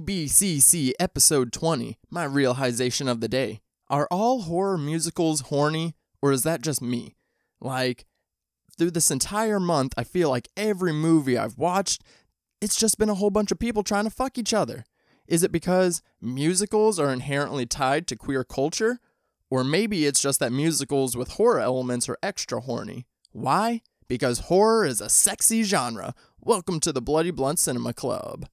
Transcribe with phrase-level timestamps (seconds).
[0.00, 3.60] BBCC episode 20, my realization of the day.
[3.88, 7.14] Are all horror musicals horny, or is that just me?
[7.60, 8.04] Like,
[8.76, 12.02] through this entire month, I feel like every movie I've watched,
[12.60, 14.84] it's just been a whole bunch of people trying to fuck each other.
[15.28, 18.98] Is it because musicals are inherently tied to queer culture?
[19.48, 23.06] Or maybe it's just that musicals with horror elements are extra horny.
[23.30, 23.82] Why?
[24.08, 26.14] Because horror is a sexy genre.
[26.40, 28.48] Welcome to the Bloody Blunt Cinema Club.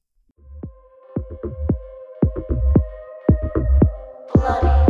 [4.42, 4.81] Bloody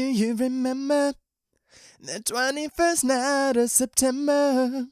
[0.00, 1.12] Do you remember
[2.00, 4.86] the 21st night of September?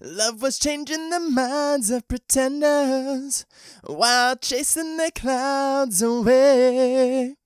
[0.00, 3.44] Love was changing the minds of pretenders
[3.84, 7.36] while chasing the clouds away.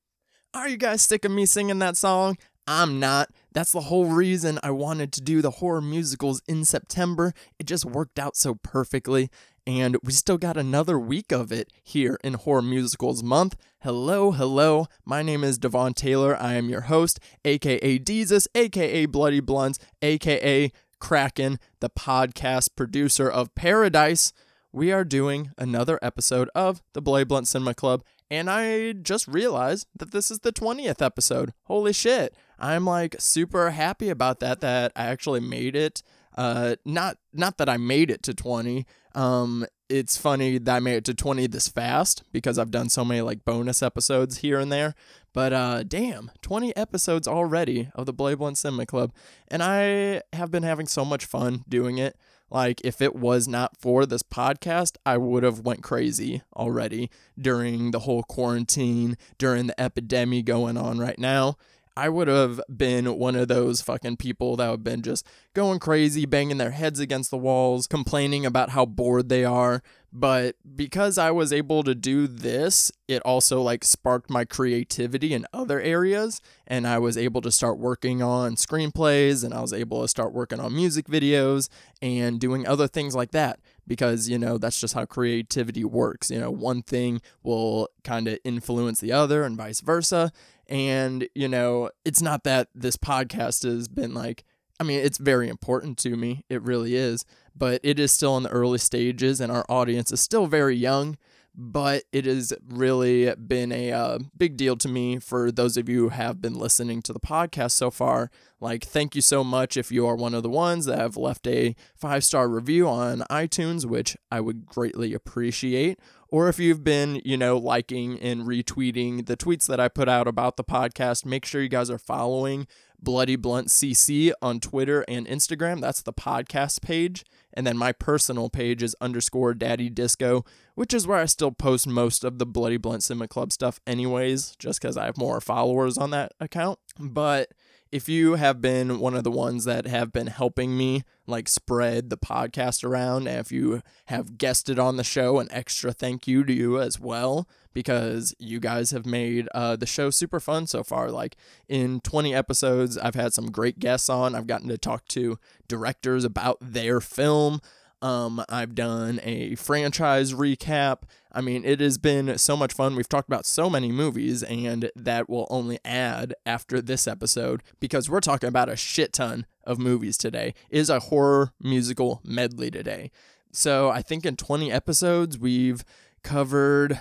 [0.54, 2.38] Are you guys sick of me singing that song?
[2.68, 3.30] I'm not.
[3.50, 7.34] That's the whole reason I wanted to do the horror musicals in September.
[7.58, 9.30] It just worked out so perfectly.
[9.66, 13.56] And we still got another week of it here in Horror Musicals Month.
[13.80, 14.86] Hello, hello.
[15.04, 16.36] My name is Devon Taylor.
[16.40, 23.54] I am your host, aka Deezus, aka Bloody Blunts, aka Kraken, the podcast producer of
[23.54, 24.32] Paradise.
[24.72, 29.88] We are doing another episode of the Bloody Blunt Cinema Club, and I just realized
[29.96, 31.52] that this is the 20th episode.
[31.64, 32.36] Holy shit.
[32.58, 36.02] I'm like super happy about that that I actually made it.
[36.36, 38.86] Uh not not that I made it to 20.
[39.14, 43.04] Um it's funny that I made it to 20 this fast because I've done so
[43.04, 44.94] many like bonus episodes here and there.
[45.32, 49.12] But uh damn, 20 episodes already of the Bloody Blunt Cinema Club.
[49.48, 52.16] And I have been having so much fun doing it.
[52.50, 57.92] Like if it was not for this podcast, I would have went crazy already during
[57.92, 61.56] the whole quarantine, during the epidemic going on right now.
[62.00, 65.78] I would have been one of those fucking people that would have been just going
[65.80, 69.82] crazy, banging their heads against the walls, complaining about how bored they are.
[70.10, 75.46] But because I was able to do this, it also like sparked my creativity in
[75.52, 76.40] other areas.
[76.66, 80.32] And I was able to start working on screenplays and I was able to start
[80.32, 81.68] working on music videos
[82.00, 86.38] and doing other things like that because you know that's just how creativity works you
[86.38, 90.30] know one thing will kind of influence the other and vice versa
[90.70, 94.44] and you know it's not that this podcast has been like
[94.78, 98.44] i mean it's very important to me it really is but it is still in
[98.44, 101.16] the early stages and our audience is still very young
[101.54, 106.02] but it has really been a uh, big deal to me for those of you
[106.02, 108.30] who have been listening to the podcast so far.
[108.60, 111.46] Like, thank you so much if you are one of the ones that have left
[111.46, 115.98] a five star review on iTunes, which I would greatly appreciate.
[116.32, 120.28] Or if you've been, you know, liking and retweeting the tweets that I put out
[120.28, 122.68] about the podcast, make sure you guys are following
[123.02, 125.80] Bloody Blunt CC on Twitter and Instagram.
[125.80, 127.24] That's the podcast page.
[127.52, 130.44] And then my personal page is underscore daddy disco,
[130.76, 134.54] which is where I still post most of the Bloody Blunt Cinema Club stuff, anyways,
[134.56, 136.78] just because I have more followers on that account.
[136.98, 137.50] But
[137.92, 142.08] if you have been one of the ones that have been helping me like spread
[142.08, 146.44] the podcast around, and if you have guested on the show, an extra thank you
[146.44, 150.82] to you as well because you guys have made uh, the show super fun so
[150.84, 151.10] far.
[151.10, 151.36] Like
[151.68, 154.34] in 20 episodes, I've had some great guests on.
[154.34, 157.60] I've gotten to talk to directors about their film.
[158.02, 161.02] Um, I've done a franchise recap.
[161.32, 162.96] I mean, it has been so much fun.
[162.96, 168.10] We've talked about so many movies, and that will only add after this episode because
[168.10, 170.54] we're talking about a shit ton of movies today.
[170.70, 173.10] It is a horror musical medley today.
[173.52, 175.84] So I think in 20 episodes, we've
[176.22, 177.00] covered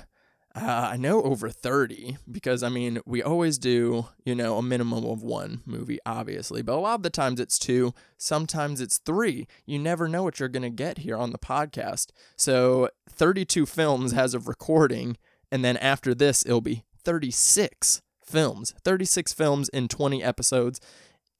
[0.55, 5.05] uh, I know over 30 because I mean, we always do, you know, a minimum
[5.05, 9.47] of one movie, obviously, but a lot of the times it's two, sometimes it's three.
[9.65, 12.07] You never know what you're going to get here on the podcast.
[12.35, 15.17] So, 32 films as of recording,
[15.51, 20.79] and then after this, it'll be 36 films, 36 films in 20 episodes.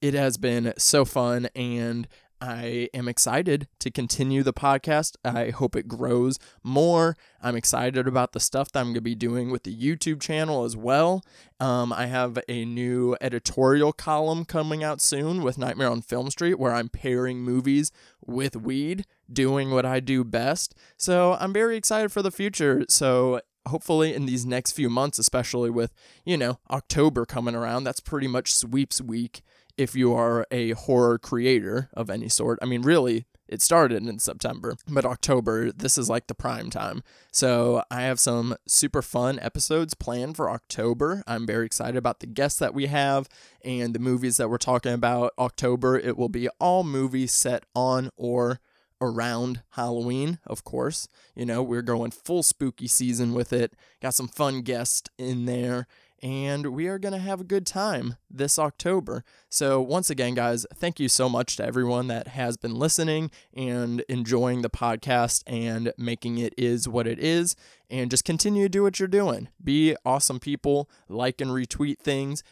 [0.00, 2.06] It has been so fun, and
[2.40, 5.16] I am excited to continue the podcast.
[5.24, 7.16] I hope it grows more.
[7.42, 10.64] I'm excited about the stuff that I'm going to be doing with the YouTube channel
[10.64, 11.22] as well.
[11.58, 16.58] Um, I have a new editorial column coming out soon with Nightmare on Film Street
[16.58, 17.92] where I'm pairing movies
[18.24, 20.74] with weed, doing what I do best.
[20.96, 22.86] So I'm very excited for the future.
[22.88, 25.92] So hopefully in these next few months, especially with,
[26.24, 29.42] you know, October coming around, that's pretty much sweeps week
[29.80, 32.58] if you are a horror creator of any sort.
[32.60, 37.02] I mean, really, it started in September, but October, this is like the prime time.
[37.32, 41.22] So I have some super fun episodes planned for October.
[41.26, 43.26] I'm very excited about the guests that we have
[43.64, 45.32] and the movies that we're talking about.
[45.38, 48.60] October, it will be all movies set on or
[49.00, 51.08] around Halloween, of course.
[51.34, 53.72] You know, we're going full spooky season with it.
[54.02, 55.86] Got some fun guests in there,
[56.22, 59.24] and we are going to have a good time this October.
[59.48, 64.02] So, once again, guys, thank you so much to everyone that has been listening and
[64.08, 67.56] enjoying the podcast and making it is what it is.
[67.88, 69.48] And just continue to do what you're doing.
[69.62, 72.42] Be awesome people, like and retweet things.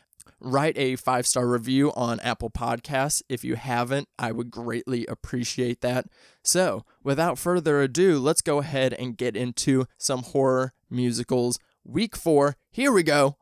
[0.40, 3.22] Write a five star review on Apple Podcasts.
[3.28, 6.06] If you haven't, I would greatly appreciate that.
[6.42, 11.58] So, without further ado, let's go ahead and get into some horror musicals.
[11.84, 13.36] Week four, here we go.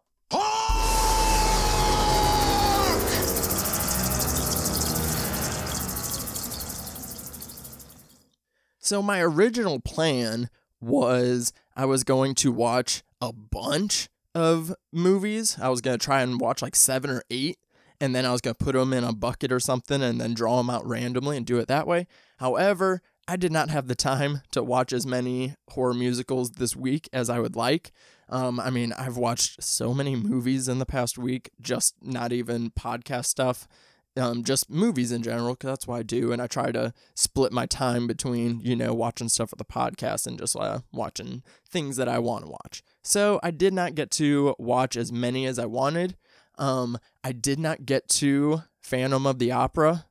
[8.87, 10.49] So, my original plan
[10.81, 15.59] was I was going to watch a bunch of movies.
[15.61, 17.59] I was going to try and watch like seven or eight,
[18.01, 20.35] and then I was going to put them in a bucket or something and then
[20.35, 22.07] draw them out randomly and do it that way.
[22.37, 27.09] However, I did not have the time to watch as many horror musicals this week
[27.13, 27.91] as I would like.
[28.29, 32.71] Um, I mean, I've watched so many movies in the past week, just not even
[32.71, 33.67] podcast stuff
[34.17, 36.33] um, just movies in general, because that's what I do.
[36.33, 40.27] And I try to split my time between, you know, watching stuff for the podcast
[40.27, 42.83] and just uh, watching things that I want to watch.
[43.03, 46.17] So I did not get to watch as many as I wanted.
[46.59, 50.07] Um, I did not get to Phantom of the Opera.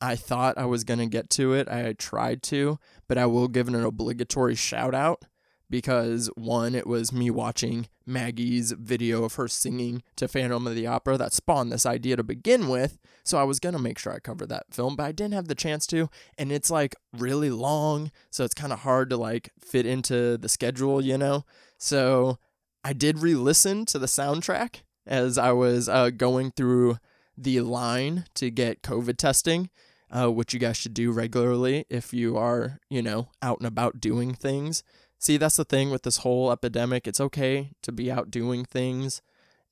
[0.00, 1.68] I thought I was going to get to it.
[1.68, 5.24] I tried to, but I will give it an obligatory shout out
[5.70, 10.86] because one, it was me watching Maggie's video of her singing to Phantom of the
[10.86, 12.98] Opera that spawned this idea to begin with.
[13.24, 15.54] So I was gonna make sure I covered that film, but I didn't have the
[15.54, 19.86] chance to, and it's like really long, so it's kind of hard to like fit
[19.86, 21.44] into the schedule, you know.
[21.78, 22.38] So
[22.84, 26.98] I did re-listen to the soundtrack as I was uh, going through
[27.36, 29.70] the line to get COVID testing.
[30.14, 34.00] Uh, which you guys should do regularly if you are, you know, out and about
[34.00, 34.84] doing things.
[35.18, 37.06] See, that's the thing with this whole epidemic.
[37.06, 39.22] It's okay to be out doing things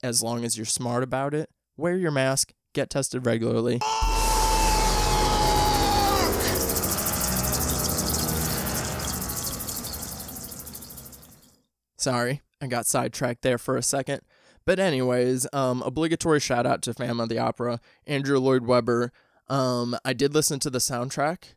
[0.02, 1.50] as long as you're smart about it.
[1.76, 3.80] Wear your mask, get tested regularly.
[11.96, 14.22] Sorry, I got sidetracked there for a second.
[14.64, 19.12] But anyways, um, obligatory shout out to Phantom of the Opera, Andrew Lloyd Webber.
[19.48, 21.54] Um, I did listen to the soundtrack,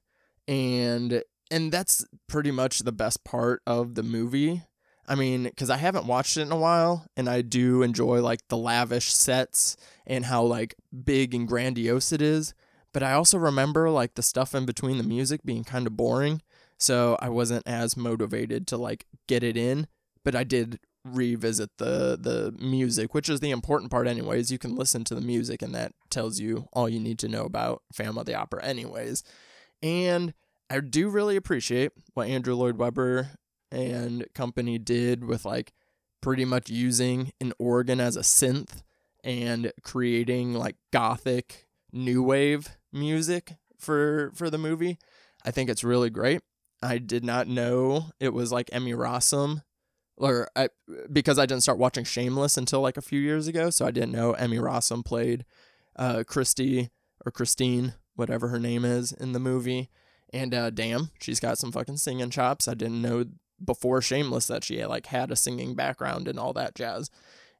[0.48, 4.64] and and that's pretty much the best part of the movie.
[5.08, 8.48] I mean, because I haven't watched it in a while, and I do enjoy like
[8.48, 9.78] the lavish sets
[10.08, 12.54] and how like big and grandiose it is.
[12.92, 16.42] But I also remember like the stuff in between the music being kind of boring,
[16.78, 19.88] so I wasn't as motivated to like get it in.
[20.24, 24.52] But I did revisit the the music, which is the important part, anyways.
[24.52, 27.44] You can listen to the music, and that tells you all you need to know
[27.46, 29.24] about Phantom of the Opera, anyways.
[29.84, 30.34] And
[30.70, 33.32] I do really appreciate what Andrew Lloyd Webber
[33.72, 35.74] and company did with like
[36.22, 38.82] pretty much using an organ as a synth
[39.24, 44.98] and creating like gothic new wave music for for the movie.
[45.44, 46.42] I think it's really great.
[46.82, 49.62] I did not know it was like Emmy Rossum
[50.18, 50.70] or I
[51.12, 54.12] because I didn't start watching Shameless until like a few years ago, so I didn't
[54.12, 55.46] know Emmy Rossum played
[55.96, 56.90] uh Christy
[57.26, 59.90] or Christine, whatever her name is in the movie.
[60.34, 62.68] And uh, damn, she's got some fucking singing chops.
[62.68, 63.26] I didn't know
[63.64, 67.10] before Shameless that she like had a singing background and all that jazz.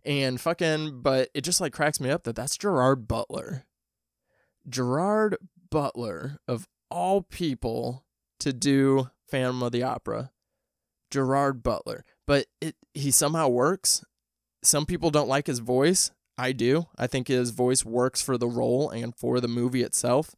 [0.04, 3.66] And fucking, but it just like cracks me up that that's Gerard Butler.
[4.68, 5.38] Gerard
[5.70, 8.06] Butler, of all people
[8.40, 10.32] to do Phantom of the Opera.
[11.12, 12.04] Gerard Butler.
[12.28, 14.04] But it he somehow works.
[14.64, 16.12] Some people don't like his voice.
[16.38, 16.88] I do.
[16.98, 20.36] I think his voice works for the role and for the movie itself.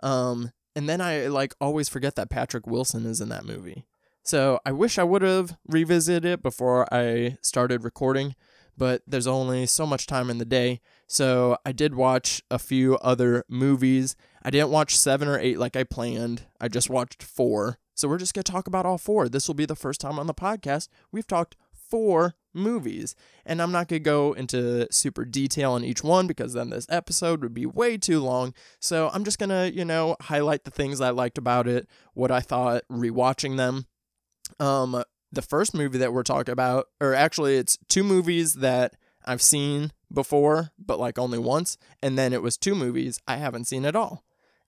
[0.00, 3.84] Um, and then I like always forget that Patrick Wilson is in that movie.
[4.22, 8.34] So I wish I would have revisited it before I started recording,
[8.76, 10.80] but there's only so much time in the day.
[11.06, 14.16] So I did watch a few other movies.
[14.42, 16.44] I didn't watch seven or eight like I planned.
[16.60, 17.78] I just watched four.
[17.94, 19.28] So we're just going to talk about all four.
[19.28, 21.56] This will be the first time on the podcast we've talked
[21.88, 23.14] four movies.
[23.46, 26.86] And I'm not going to go into super detail on each one because then this
[26.88, 28.54] episode would be way too long.
[28.80, 32.30] So I'm just going to, you know, highlight the things I liked about it, what
[32.30, 33.86] I thought rewatching them.
[34.58, 35.02] Um
[35.32, 39.92] the first movie that we're talking about, or actually, it's two movies that I've seen
[40.12, 41.76] before, but like only once.
[42.02, 44.24] And then it was two movies I haven't seen at all.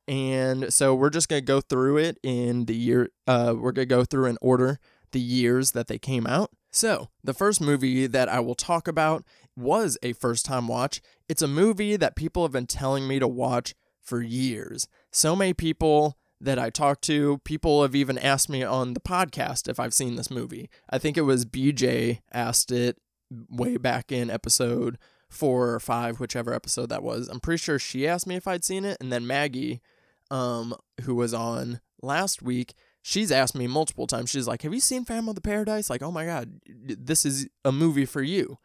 [0.06, 3.88] And so we're just going to go through it in the year, uh, we're going
[3.88, 4.78] to go through in order
[5.12, 6.50] the years that they came out.
[6.70, 9.24] So the first movie that I will talk about
[9.56, 11.00] was a first time watch.
[11.28, 14.88] It's a movie that people have been telling me to watch for years.
[15.10, 19.68] So many people that I talked to, people have even asked me on the podcast
[19.68, 20.70] if I've seen this movie.
[20.88, 22.96] I think it was BJ asked it
[23.48, 24.96] way back in episode
[25.28, 27.28] four or five, whichever episode that was.
[27.28, 29.80] I'm pretty sure she asked me if I'd seen it, and then Maggie,
[30.30, 34.30] um, who was on last week, she's asked me multiple times.
[34.30, 37.48] She's like, "Have you seen Phantom of the Paradise?" Like, "Oh my god, this is
[37.64, 38.58] a movie for you."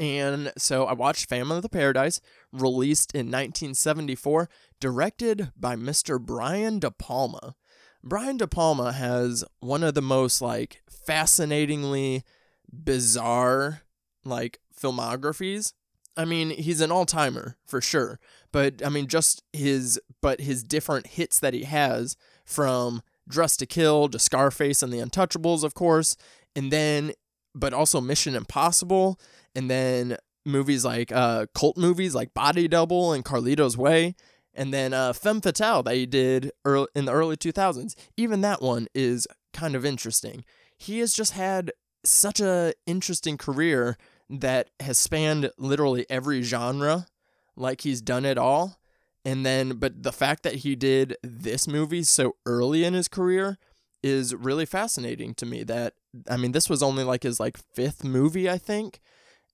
[0.00, 2.20] And so I watched Phantom of the Paradise,
[2.50, 4.48] released in 1974,
[4.80, 6.20] directed by Mr.
[6.20, 7.54] Brian De Palma.
[8.02, 12.24] Brian De Palma has one of the most like fascinatingly
[12.72, 13.82] bizarre
[14.24, 15.72] like filmographies.
[16.16, 18.18] I mean, he's an all-timer for sure,
[18.50, 23.66] but I mean just his but his different hits that he has from Dressed to
[23.66, 26.16] Kill to Scarface and The Untouchables, of course,
[26.54, 27.12] and then
[27.54, 29.20] but also Mission Impossible,
[29.54, 34.14] and then movies like uh, cult movies like Body Double and Carlito's Way,
[34.54, 37.94] and then uh, Femme Fatale that he did early, in the early 2000s.
[38.16, 40.44] Even that one is kind of interesting.
[40.76, 41.72] He has just had
[42.04, 43.96] such a interesting career
[44.28, 47.06] that has spanned literally every genre,
[47.54, 48.78] like he's done it all.
[49.24, 53.58] And then, but the fact that he did this movie so early in his career
[54.02, 55.62] is really fascinating to me.
[55.62, 55.94] That
[56.28, 59.00] I mean, this was only like his like fifth movie, I think,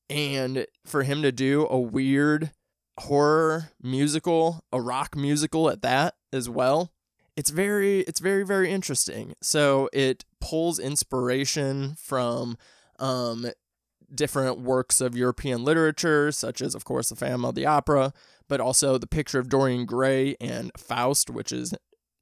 [0.09, 2.53] and for him to do a weird
[3.01, 6.93] horror musical, a rock musical at that as well,
[7.37, 9.35] it's very it's very very interesting.
[9.43, 12.57] So it pulls inspiration from
[12.99, 13.51] um
[14.15, 18.13] different works of European literature, such as, of course, the Phantom of the Opera,
[18.49, 21.75] but also the picture of Dorian Gray and Faust, which is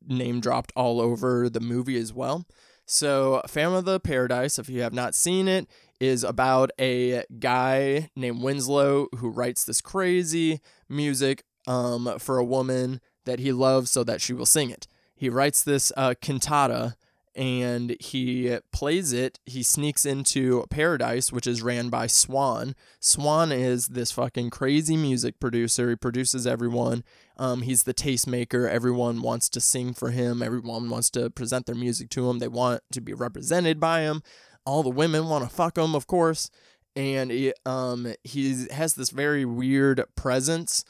[0.06, 2.45] name dropped all over the movie as well.
[2.88, 5.66] So, Phantom of the Paradise, if you have not seen it,
[5.99, 13.00] is about a guy named Winslow who writes this crazy music um, for a woman
[13.25, 14.87] that he loves so that she will sing it.
[15.16, 16.95] He writes this uh, cantata
[17.37, 19.38] and he plays it.
[19.45, 22.75] He sneaks into Paradise, which is ran by Swan.
[22.99, 25.90] Swan is this fucking crazy music producer.
[25.90, 27.05] He produces everyone.
[27.37, 28.66] Um, he's the tastemaker.
[28.69, 30.43] Everyone wants to sing for him.
[30.43, 32.38] Everyone wants to present their music to him.
[32.38, 34.23] They want to be represented by him.
[34.64, 36.50] All the women want to fuck him, of course.
[36.97, 40.87] And he, um, he has this very weird presence.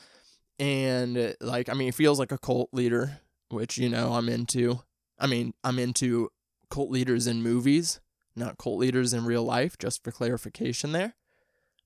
[0.60, 4.80] And, like, I mean, he feels like a cult leader, which, you know, I'm into.
[5.18, 6.28] I mean, I'm into
[6.70, 8.00] cult leaders in movies,
[8.34, 11.14] not cult leaders in real life, just for clarification there.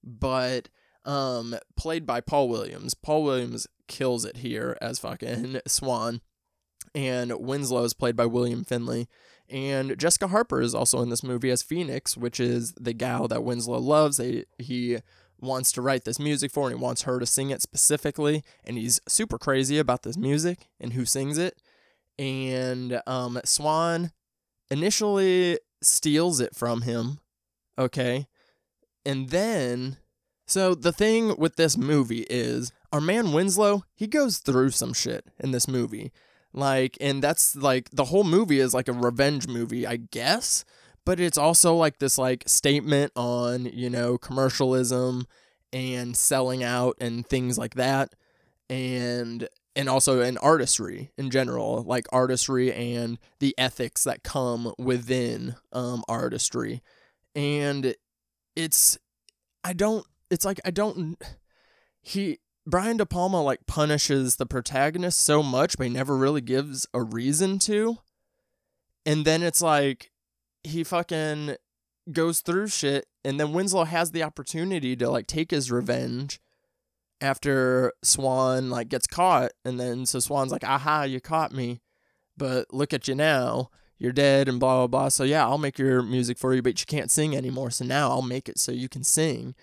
[0.03, 0.69] But
[1.05, 2.95] um played by Paul Williams.
[2.95, 6.21] Paul Williams kills it here as fucking Swan.
[6.95, 9.09] And Winslow is played by William Finley.
[9.49, 13.45] And Jessica Harper is also in this movie as Phoenix, which is the gal that
[13.45, 14.17] Winslow loves.
[14.17, 14.99] They, he
[15.41, 18.45] wants to write this music for and he wants her to sing it specifically.
[18.65, 21.61] And he's super crazy about this music and who sings it.
[22.19, 24.13] And um, Swan
[24.71, 27.21] initially steals it from him,
[27.79, 28.27] okay?
[29.05, 29.97] And then,
[30.47, 35.25] so the thing with this movie is our man Winslow, he goes through some shit
[35.39, 36.13] in this movie.
[36.53, 40.65] Like, and that's like the whole movie is like a revenge movie, I guess.
[41.05, 45.27] But it's also like this like statement on, you know, commercialism
[45.73, 48.15] and selling out and things like that.
[48.69, 55.55] And and also in artistry in general, like artistry and the ethics that come within
[55.73, 56.83] um, artistry.
[57.35, 57.95] And
[58.57, 58.99] it's,
[59.63, 61.21] I don't, it's like, I don't,
[62.01, 66.87] he, Brian De Palma like punishes the protagonist so much, but he never really gives
[66.93, 67.99] a reason to.
[69.07, 70.11] And then it's like,
[70.63, 71.57] he fucking
[72.13, 76.41] goes through shit, and then Winslow has the opportunity to like take his revenge
[77.21, 81.81] after Swan like gets caught and then so Swan's like, aha, you caught me.
[82.37, 83.71] But look at you now.
[83.99, 85.09] You're dead and blah blah blah.
[85.09, 87.71] So yeah, I'll make your music for you, but you can't sing anymore.
[87.71, 89.55] So now I'll make it so you can sing.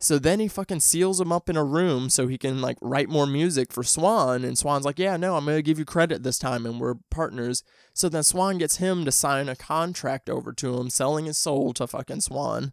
[0.00, 3.08] So then he fucking seals him up in a room so he can like write
[3.08, 4.44] more music for Swan.
[4.44, 6.96] And Swan's like, yeah, no, I'm going to give you credit this time and we're
[7.10, 7.62] partners.
[7.94, 11.72] So then Swan gets him to sign a contract over to him, selling his soul
[11.74, 12.72] to fucking Swan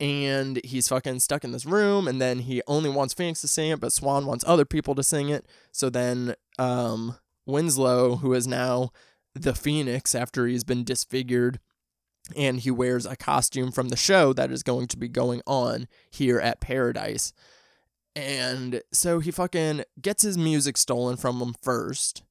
[0.00, 3.70] and he's fucking stuck in this room and then he only wants Phoenix to sing
[3.70, 7.16] it but Swan wants other people to sing it so then um
[7.46, 8.90] Winslow who is now
[9.34, 11.60] the Phoenix after he's been disfigured
[12.36, 15.88] and he wears a costume from the show that is going to be going on
[16.10, 17.32] here at Paradise.
[18.14, 22.22] And so he fucking gets his music stolen from him first.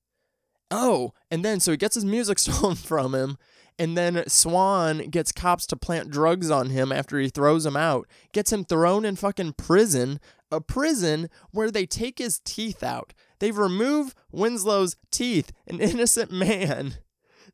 [0.72, 3.38] Oh, and then so he gets his music stolen from him,
[3.80, 8.08] and then Swan gets cops to plant drugs on him after he throws him out,
[8.34, 10.20] gets him thrown in fucking prison,
[10.52, 13.14] a prison where they take his teeth out.
[13.40, 16.96] They remove Winslow's teeth, an innocent man.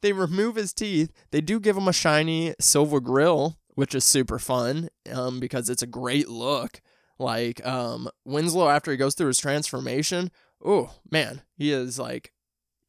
[0.01, 1.11] They remove his teeth.
[1.29, 5.83] They do give him a shiny silver grill, which is super fun um, because it's
[5.83, 6.81] a great look.
[7.19, 10.31] Like um, Winslow, after he goes through his transformation,
[10.63, 12.33] oh man, he is like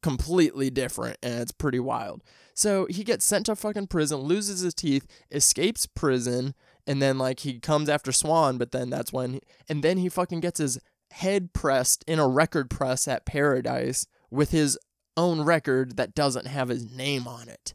[0.01, 2.23] completely different and it's pretty wild.
[2.53, 7.41] So he gets sent to fucking prison, loses his teeth, escapes prison, and then like
[7.41, 10.79] he comes after Swan, but then that's when, he, and then he fucking gets his
[11.11, 14.77] head pressed in a record press at Paradise with his
[15.15, 17.73] own record that doesn't have his name on it.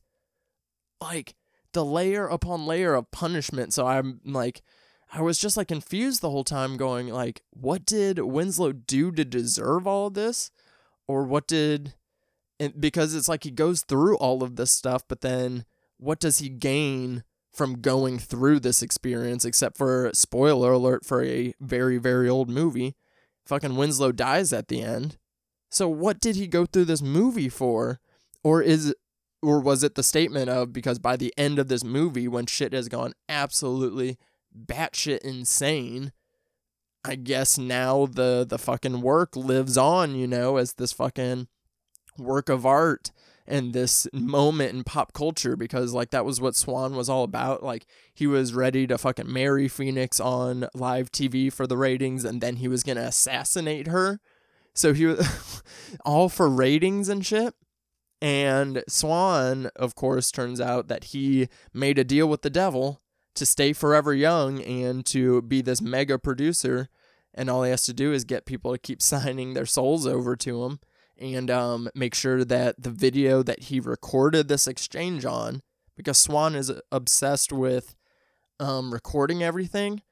[1.01, 1.35] Like
[1.73, 3.73] the layer upon layer of punishment.
[3.73, 4.63] So I'm like,
[5.13, 9.25] I was just like confused the whole time, going like, what did Winslow do to
[9.25, 10.51] deserve all of this,
[11.07, 11.95] or what did?
[12.63, 15.65] And because it's like he goes through all of this stuff, but then
[15.97, 19.45] what does he gain from going through this experience?
[19.45, 22.95] Except for spoiler alert for a very very old movie,
[23.45, 25.19] fucking Winslow dies at the end.
[25.71, 27.99] So what did he go through this movie for?
[28.45, 28.95] Or is
[29.43, 32.73] or was it the statement of because by the end of this movie when shit
[32.73, 34.19] has gone absolutely
[34.57, 36.13] batshit insane,
[37.05, 41.49] I guess now the the fucking work lives on, you know, as this fucking
[42.19, 43.11] work of art
[43.47, 47.63] and this moment in pop culture because like that was what Swan was all about.
[47.63, 52.41] Like he was ready to fucking marry Phoenix on live TV for the ratings and
[52.41, 54.21] then he was going to assassinate her.
[54.75, 55.63] So he was
[56.05, 57.55] all for ratings and shit.
[58.21, 63.01] And Swan, of course, turns out that he made a deal with the devil
[63.35, 66.89] to stay forever young and to be this mega producer.
[67.35, 70.37] And all he has to do is get people to keep signing their souls over
[70.37, 70.79] to him
[71.23, 75.63] and um, make sure that the video that he recorded this exchange on,
[75.97, 77.95] because Swan is obsessed with
[78.59, 80.03] um, recording everything.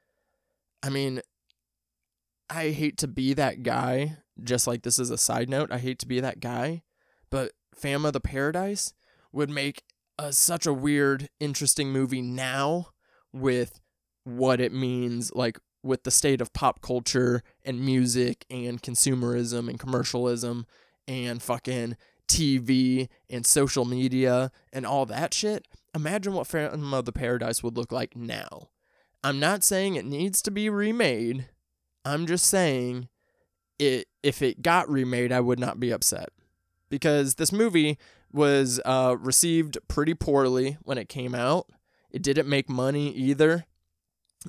[0.83, 1.21] I mean,
[2.49, 4.19] I hate to be that guy.
[4.43, 6.83] Just like this is a side note, I hate to be that guy,
[7.29, 8.95] but Phantom of the Paradise
[9.33, 9.83] would make
[10.19, 12.89] a, such a weird, interesting movie now
[13.33, 13.81] with
[14.25, 19.79] what it means, like with the state of pop culture and music and consumerism and
[19.79, 20.67] commercialism
[21.09, 21.97] and fucking
[22.29, 25.67] TV and social media and all that shit.
[25.95, 28.69] Imagine what Phantom of the Paradise would look like now.
[29.23, 31.49] I'm not saying it needs to be remade.
[32.05, 33.09] I'm just saying
[33.79, 36.29] it if it got remade, I would not be upset.
[36.89, 37.99] Because this movie
[38.33, 41.67] was uh, received pretty poorly when it came out.
[42.11, 43.65] It didn't make money either.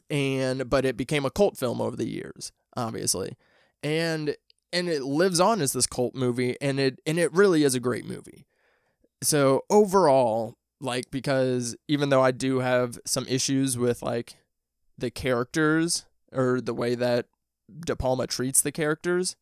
[0.09, 3.35] And but it became a cult film over the years, obviously.
[3.83, 4.35] And
[4.73, 7.79] and it lives on as this cult movie and it and it really is a
[7.79, 8.45] great movie.
[9.23, 14.35] So overall, like because even though I do have some issues with like
[14.97, 17.27] the characters or the way that
[17.85, 19.35] De Palma treats the characters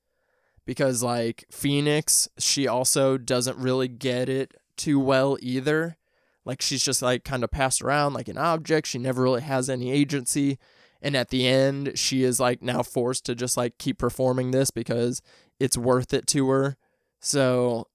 [0.66, 5.98] because like Phoenix, she also doesn't really get it too well either.
[6.46, 8.88] Like she's just like kind of passed around like an object.
[8.88, 10.58] She never really has any agency
[11.02, 14.72] and at the end she is like now forced to just like keep performing this
[14.72, 15.22] because
[15.60, 16.78] it's worth it to her.
[17.20, 17.88] So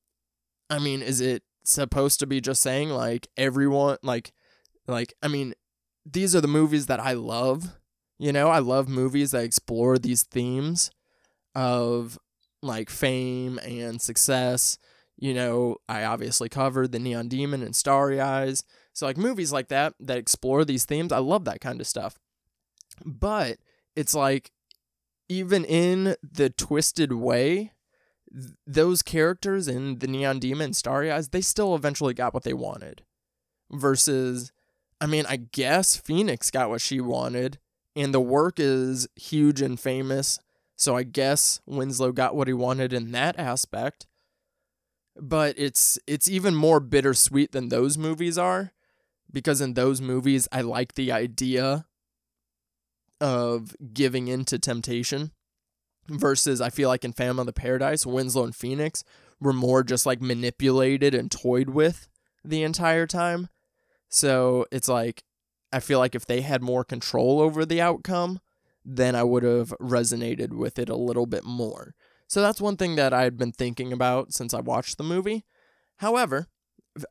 [0.71, 4.33] i mean is it supposed to be just saying like everyone like
[4.87, 5.55] like i mean
[6.05, 7.77] these are the movies that i love
[8.19, 8.49] you know?
[8.49, 10.91] I love movies that explore these themes
[11.55, 12.19] of
[12.63, 14.79] like fame and success.
[15.17, 18.65] You know i obviously covered the neon demon and starry eyes.
[18.93, 22.19] So like movies like that that explore these themes i love that kind of stuff
[23.05, 23.59] but
[23.97, 24.51] it's like
[25.29, 27.73] even in the twisted way
[28.33, 32.55] th- those characters in the neon demon starry eyes they still eventually got what they
[32.55, 33.03] wanted.
[33.73, 34.53] Versus
[35.01, 37.59] i mean i guess phoenix got what she wanted
[37.97, 40.39] and the work is huge and famous
[40.77, 44.07] so i guess winslow got what he wanted in that aspect.
[45.17, 48.73] But it's it's even more bittersweet than those movies are
[49.33, 51.87] because in those movies i like the idea
[53.25, 55.31] of giving into temptation
[56.09, 59.03] versus I feel like in Phantom of the Paradise, Winslow and Phoenix
[59.41, 62.07] were more just like manipulated and toyed with
[62.45, 63.49] the entire time.
[64.11, 65.25] So it's like
[65.73, 68.41] I feel like if they had more control over the outcome,
[68.85, 71.95] then I would have resonated with it a little bit more.
[72.27, 75.47] So that's one thing that I had been thinking about since I watched the movie.
[75.97, 76.49] However,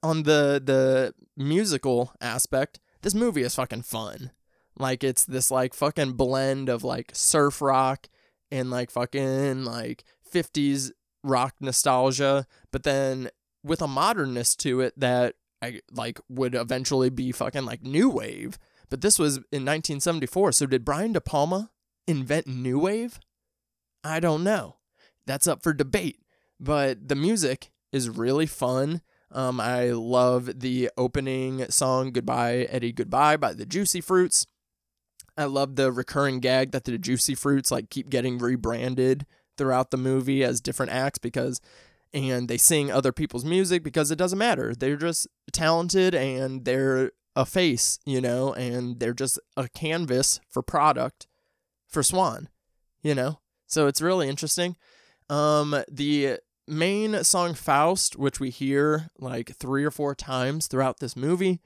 [0.03, 4.29] on the the musical aspect, this movie is fucking fun.
[4.77, 8.07] Like it's this like fucking blend of like surf rock
[8.51, 10.91] and like fucking like 50s
[11.23, 13.29] rock nostalgia, but then
[13.63, 18.57] with a modernness to it that I like would eventually be fucking like new wave.
[18.89, 21.71] But this was in 1974, so did Brian De Palma
[22.07, 23.19] invent new wave?
[24.03, 24.77] I don't know.
[25.25, 26.19] That's up for debate.
[26.59, 29.01] But the music is really fun.
[29.31, 34.45] Um, I love the opening song "Goodbye Eddie Goodbye" by the Juicy Fruits.
[35.37, 39.25] I love the recurring gag that the Juicy Fruits like keep getting rebranded
[39.57, 41.61] throughout the movie as different acts because
[42.13, 44.75] and they sing other people's music because it doesn't matter.
[44.75, 50.61] They're just talented and they're a face, you know, and they're just a canvas for
[50.61, 51.25] product
[51.87, 52.49] for Swan,
[53.01, 53.39] you know.
[53.65, 54.75] So it's really interesting.
[55.29, 61.15] Um the main song Faust, which we hear like 3 or 4 times throughout this
[61.15, 61.59] movie,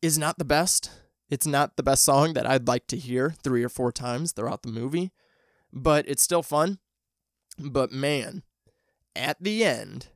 [0.00, 0.90] is not the best.
[1.28, 4.62] It's not the best song that I'd like to hear 3 or 4 times throughout
[4.62, 5.12] the movie,
[5.72, 6.78] but it's still fun.
[7.58, 8.42] But man,
[9.14, 10.08] at the end,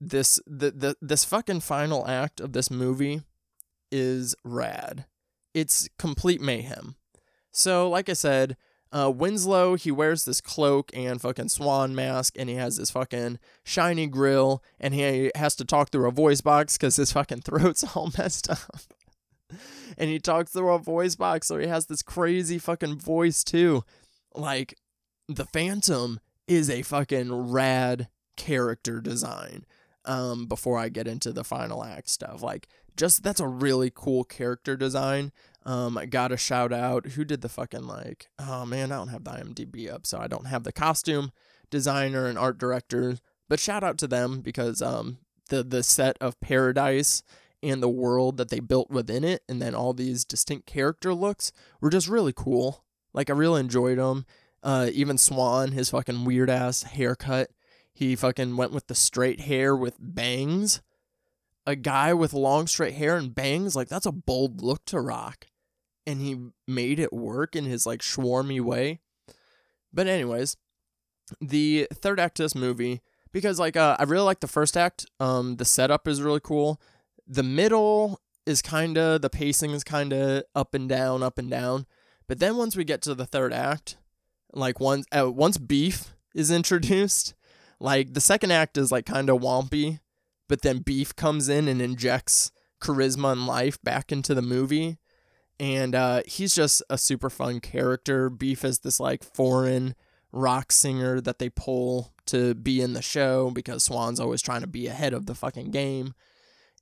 [0.00, 3.22] this the, the this fucking final act of this movie
[3.90, 5.06] is rad.
[5.54, 6.96] It's complete mayhem.
[7.50, 8.56] So, like I said,
[8.92, 13.38] uh, Winslow he wears this cloak and fucking swan mask, and he has this fucking
[13.64, 17.84] shiny grill, and he has to talk through a voice box because his fucking throat's
[17.94, 18.82] all messed up.
[19.98, 23.84] and he talks through a voice box, so he has this crazy fucking voice too.
[24.34, 24.74] Like
[25.28, 29.64] the Phantom is a fucking rad character design.
[30.04, 34.22] Um, before I get into the final act stuff, like just that's a really cool
[34.22, 35.32] character design.
[35.64, 37.06] Um, I got a shout out.
[37.08, 38.28] Who did the fucking like?
[38.38, 41.32] Oh man, I don't have the IMDb up, so I don't have the costume
[41.70, 43.16] designer and art director.
[43.48, 47.22] But shout out to them because um, the the set of Paradise
[47.68, 51.52] and the world that they built within it, and then all these distinct character looks
[51.80, 52.84] were just really cool.
[53.12, 54.26] Like I really enjoyed them.
[54.62, 57.50] Uh, even Swan, his fucking weird ass haircut.
[57.92, 60.82] He fucking went with the straight hair with bangs.
[61.66, 65.46] A guy with long straight hair and bangs, like that's a bold look to rock.
[66.06, 66.36] And he
[66.68, 69.00] made it work in his like swarmy way.
[69.92, 70.56] But anyways,
[71.40, 73.00] the third act of this movie,
[73.32, 75.06] because like uh, I really like the first act.
[75.18, 76.80] Um, the setup is really cool.
[77.26, 81.86] The middle is kinda the pacing is kinda up and down, up and down.
[82.28, 83.98] But then once we get to the third act,
[84.52, 87.34] like once uh, once beef is introduced,
[87.80, 90.00] like the second act is like kind of wompy,
[90.48, 94.98] but then beef comes in and injects charisma and life back into the movie.
[95.58, 98.28] And uh, he's just a super fun character.
[98.28, 99.94] Beef is this like foreign
[100.32, 104.66] rock singer that they pull to be in the show because Swan's always trying to
[104.66, 106.14] be ahead of the fucking game.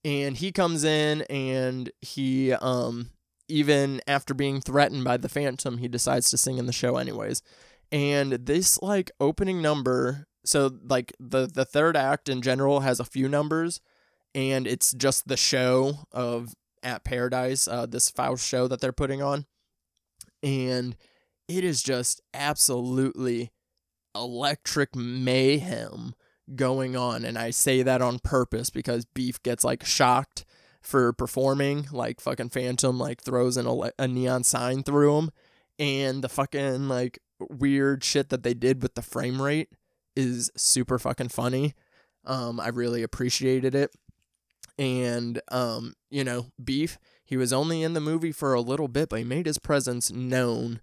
[0.05, 3.11] And he comes in and he um
[3.49, 7.43] even after being threatened by the Phantom, he decides to sing in the show anyways.
[7.93, 13.05] And this like opening number, so like the the third act in general has a
[13.05, 13.81] few numbers,
[14.35, 19.23] and it's just the show of at Paradise, uh, this Faust show that they're putting
[19.23, 19.47] on,
[20.43, 20.97] and
[21.49, 23.53] it is just absolutely
[24.15, 26.15] electric mayhem
[26.55, 30.45] going on, and I say that on purpose because Beef gets like shocked
[30.83, 31.87] for performing.
[31.91, 35.31] Like fucking Phantom like throws ele- a neon sign through him,
[35.79, 37.19] and the fucking like
[37.51, 39.69] weird shit that they did with the frame rate
[40.17, 41.75] is super fucking funny.
[42.25, 43.91] Um, I really appreciated it.
[44.79, 49.09] And um, you know, Beef, he was only in the movie for a little bit,
[49.09, 50.81] but he made his presence known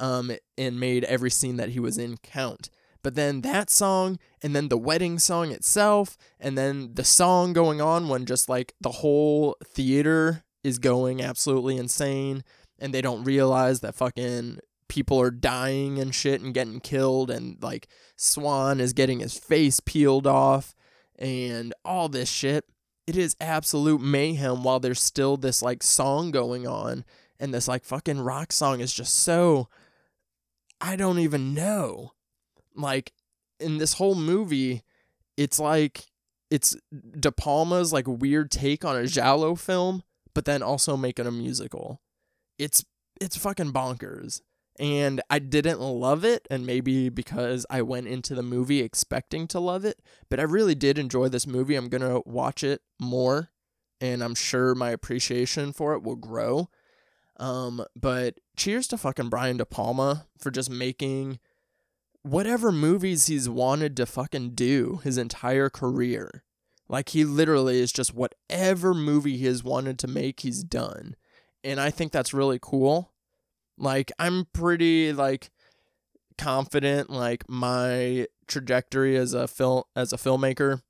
[0.00, 2.68] um and made every scene that he was in count.
[3.04, 7.82] But then that song, and then the wedding song itself, and then the song going
[7.82, 12.44] on when just like the whole theater is going absolutely insane,
[12.78, 17.62] and they don't realize that fucking people are dying and shit and getting killed, and
[17.62, 20.74] like Swan is getting his face peeled off,
[21.18, 22.64] and all this shit.
[23.06, 27.04] It is absolute mayhem while there's still this like song going on,
[27.38, 29.68] and this like fucking rock song is just so.
[30.80, 32.13] I don't even know
[32.74, 33.12] like
[33.60, 34.82] in this whole movie,
[35.36, 36.06] it's like
[36.50, 36.76] it's
[37.18, 40.02] De Palma's like weird take on a Giallo film,
[40.34, 42.00] but then also making a musical.
[42.58, 42.84] It's
[43.20, 44.40] it's fucking bonkers.
[44.80, 49.60] And I didn't love it, and maybe because I went into the movie expecting to
[49.60, 51.76] love it, but I really did enjoy this movie.
[51.76, 53.50] I'm gonna watch it more,
[54.00, 56.70] and I'm sure my appreciation for it will grow.
[57.36, 61.38] Um, but cheers to fucking Brian De Palma for just making
[62.24, 66.42] whatever movies he's wanted to fucking do his entire career.
[66.88, 71.16] Like he literally is just whatever movie he has wanted to make, he's done.
[71.62, 73.12] And I think that's really cool.
[73.76, 75.50] Like I'm pretty like
[76.38, 80.80] confident like my trajectory as a film as a filmmaker.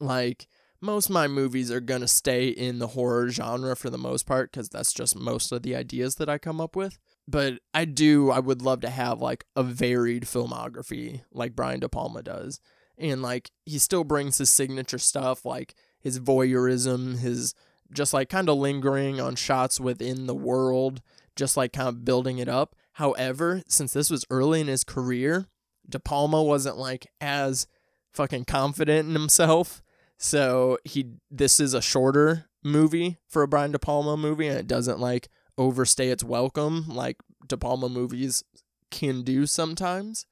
[0.00, 0.46] Like
[0.80, 4.26] most of my movies are going to stay in the horror genre for the most
[4.26, 6.98] part cuz that's just most of the ideas that I come up with.
[7.28, 11.88] But I do I would love to have like a varied filmography like Brian De
[11.88, 12.60] Palma does.
[12.98, 17.54] And like he still brings his signature stuff like his voyeurism, his
[17.92, 21.00] just like kind of lingering on shots within the world,
[21.36, 22.74] just like kind of building it up.
[22.92, 25.46] However, since this was early in his career,
[25.88, 27.66] De Palma wasn't like as
[28.12, 29.82] fucking confident in himself.
[30.18, 34.66] So he this is a shorter movie for a Brian De Palma movie and it
[34.66, 38.44] doesn't like overstay its welcome like De Palma movies
[38.90, 40.26] can do sometimes.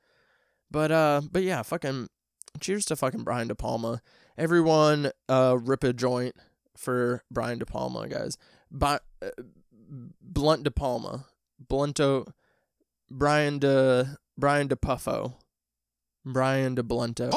[0.70, 2.08] But uh but yeah, fucking
[2.60, 4.02] cheers to fucking Brian De Palma.
[4.38, 6.36] Everyone uh rip a joint
[6.76, 8.38] for Brian De Palma, guys.
[8.70, 9.30] But uh,
[10.20, 11.26] Blunt De Palma,
[11.64, 12.32] Blunto,
[13.10, 15.34] Brian De Brian De Puffo,
[16.24, 17.30] Brian De Blunto.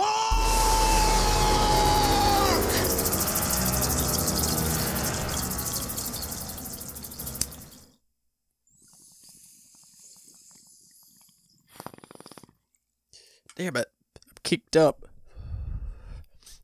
[13.56, 15.06] Damn it, I'm kicked up.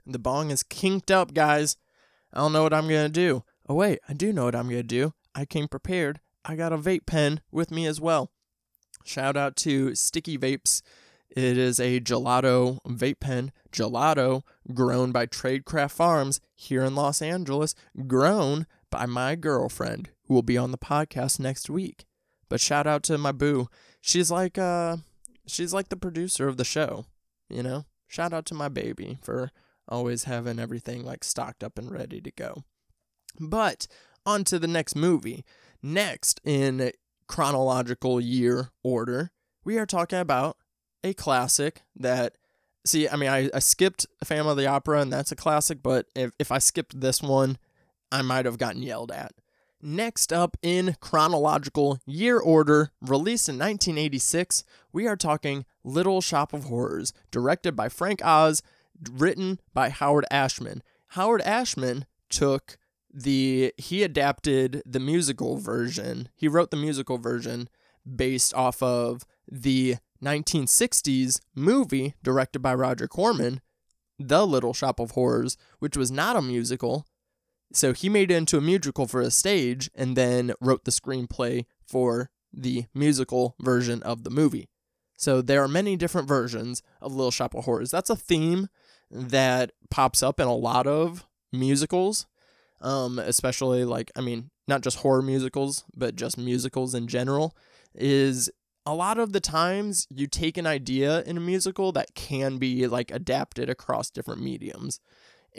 [0.05, 1.77] The bong is kinked up, guys.
[2.33, 3.43] I don't know what I'm gonna do.
[3.67, 5.13] Oh wait, I do know what I'm gonna do.
[5.35, 6.19] I came prepared.
[6.43, 8.31] I got a vape pen with me as well.
[9.03, 10.81] Shout out to Sticky Vapes.
[11.29, 13.51] It is a gelato vape pen.
[13.71, 14.41] Gelato
[14.73, 17.75] grown by Tradecraft Farms here in Los Angeles,
[18.07, 22.05] grown by my girlfriend, who will be on the podcast next week.
[22.49, 23.69] But shout out to my boo.
[24.01, 24.97] She's like uh
[25.49, 27.05] she's like the producer of the show,
[27.49, 27.85] you know?
[28.07, 29.51] Shout out to my baby for
[29.87, 32.63] always having everything like stocked up and ready to go.
[33.39, 33.87] But
[34.25, 35.45] on to the next movie.
[35.81, 36.91] Next in
[37.27, 39.31] chronological year order,
[39.63, 40.57] we are talking about
[41.03, 42.37] a classic that
[42.85, 46.07] see, I mean I, I skipped Phantom of the Opera and that's a classic, but
[46.15, 47.57] if, if I skipped this one,
[48.11, 49.33] I might have gotten yelled at.
[49.81, 56.65] Next up in chronological year order, released in 1986, we are talking Little Shop of
[56.65, 58.61] Horrors, directed by Frank Oz,
[59.09, 60.83] written by Howard Ashman.
[61.09, 62.77] Howard Ashman took
[63.11, 66.27] the he adapted the musical version.
[66.35, 67.69] He wrote the musical version
[68.05, 73.61] based off of the 1960s movie directed by Roger Corman,
[74.19, 77.05] The Little Shop of Horrors, which was not a musical.
[77.71, 81.65] So he made it into a musical for a stage and then wrote the screenplay
[81.87, 84.69] for the musical version of the movie.
[85.17, 87.91] So there are many different versions of Little Shop of Horrors.
[87.91, 88.69] That's a theme
[89.11, 92.25] that pops up in a lot of musicals,
[92.81, 97.55] um, especially like I mean, not just horror musicals, but just musicals in general.
[97.93, 98.49] Is
[98.85, 102.87] a lot of the times you take an idea in a musical that can be
[102.87, 104.99] like adapted across different mediums.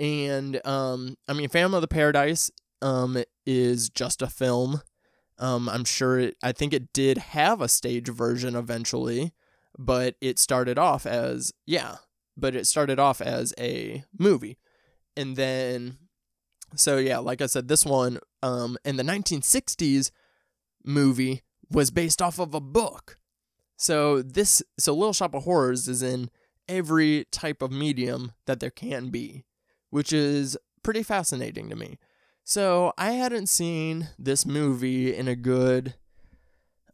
[0.01, 4.81] And um, I mean, Phantom of the Paradise um, is just a film.
[5.39, 9.33] Um, I'm sure it, I think it did have a stage version eventually,
[9.79, 11.97] but it started off as, yeah,
[12.35, 14.59] but it started off as a movie.
[15.17, 15.99] And then,
[16.75, 20.11] so yeah, like I said, this one um, in the 1960s
[20.83, 23.19] movie was based off of a book.
[23.77, 26.31] So this, so Little Shop of Horrors is in
[26.69, 29.45] every type of medium that there can be,
[29.90, 31.98] which is pretty fascinating to me.
[32.44, 35.94] So I hadn't seen this movie in a good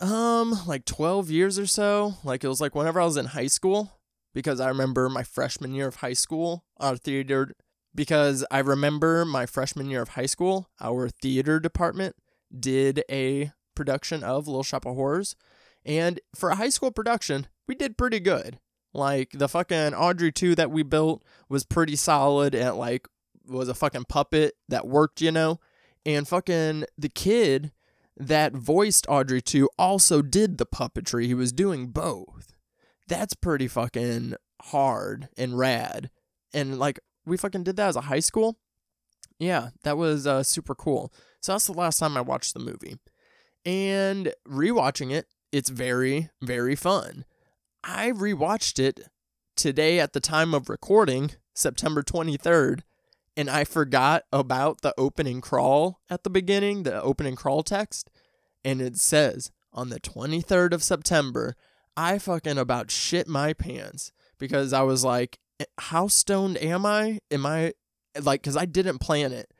[0.00, 2.14] um like 12 years or so.
[2.24, 4.00] Like it was like whenever I was in high school
[4.34, 7.54] because I remember my freshman year of high school our theater
[7.94, 12.16] because I remember my freshman year of high school our theater department
[12.58, 15.36] did a production of Little Shop of Horrors
[15.84, 18.58] and for a high school production we did pretty good.
[18.96, 23.06] Like the fucking Audrey 2 that we built was pretty solid and like
[23.46, 25.60] was a fucking puppet that worked, you know?
[26.04, 27.72] And fucking the kid
[28.16, 31.26] that voiced Audrey 2 also did the puppetry.
[31.26, 32.54] He was doing both.
[33.06, 36.10] That's pretty fucking hard and rad.
[36.54, 38.58] And like we fucking did that as a high school.
[39.38, 41.12] Yeah, that was uh, super cool.
[41.40, 42.96] So that's the last time I watched the movie.
[43.66, 47.26] And rewatching it, it's very, very fun.
[47.88, 49.00] I rewatched it
[49.54, 52.80] today at the time of recording, September 23rd,
[53.36, 58.10] and I forgot about the opening crawl at the beginning, the opening crawl text.
[58.64, 61.54] And it says, on the 23rd of September,
[61.96, 67.20] I fucking about shit my pants because I was like, eh, how stoned am I?
[67.30, 67.74] Am I
[68.20, 69.54] like cuz I didn't plan it.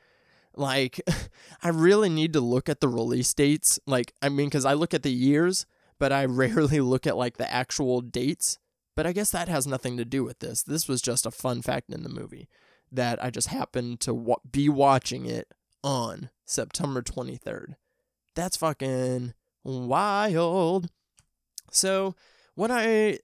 [0.52, 1.00] Like
[1.62, 3.78] I really need to look at the release dates.
[3.86, 5.64] Like I mean cuz I look at the years,
[5.98, 8.58] but I rarely look at like the actual dates.
[8.94, 10.62] But I guess that has nothing to do with this.
[10.62, 12.48] This was just a fun fact in the movie
[12.90, 15.52] that I just happened to wa- be watching it
[15.84, 17.74] on September 23rd.
[18.34, 20.88] That's fucking wild.
[21.70, 22.14] So,
[22.54, 23.18] what I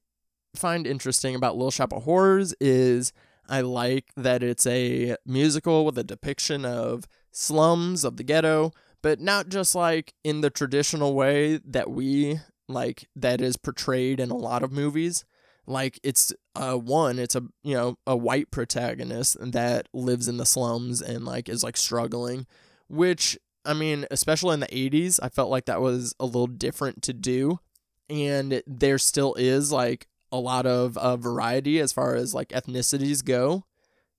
[0.55, 3.13] find interesting about Little Shop of Horrors is
[3.49, 9.21] I like that it's a musical with a depiction of slums of the ghetto, but
[9.21, 12.41] not just like in the traditional way that we
[12.73, 15.25] like that is portrayed in a lot of movies.
[15.67, 20.47] Like it's uh one, it's a you know, a white protagonist that lives in the
[20.47, 22.47] slums and like is like struggling,
[22.89, 27.03] which I mean, especially in the 80s, I felt like that was a little different
[27.03, 27.61] to do.
[28.09, 33.25] And there still is like a lot of uh, variety as far as like ethnicities
[33.25, 33.65] go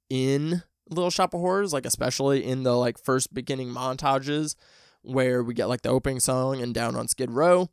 [0.10, 4.56] in Little Shop of Horrors, like especially in the like first beginning montages
[5.02, 7.70] where we get like the opening song and down on Skid Row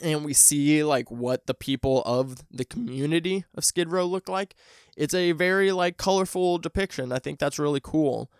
[0.00, 4.54] and we see like what the people of the community of Skid Row look like.
[4.96, 7.12] It's a very like colorful depiction.
[7.12, 8.30] I think that's really cool.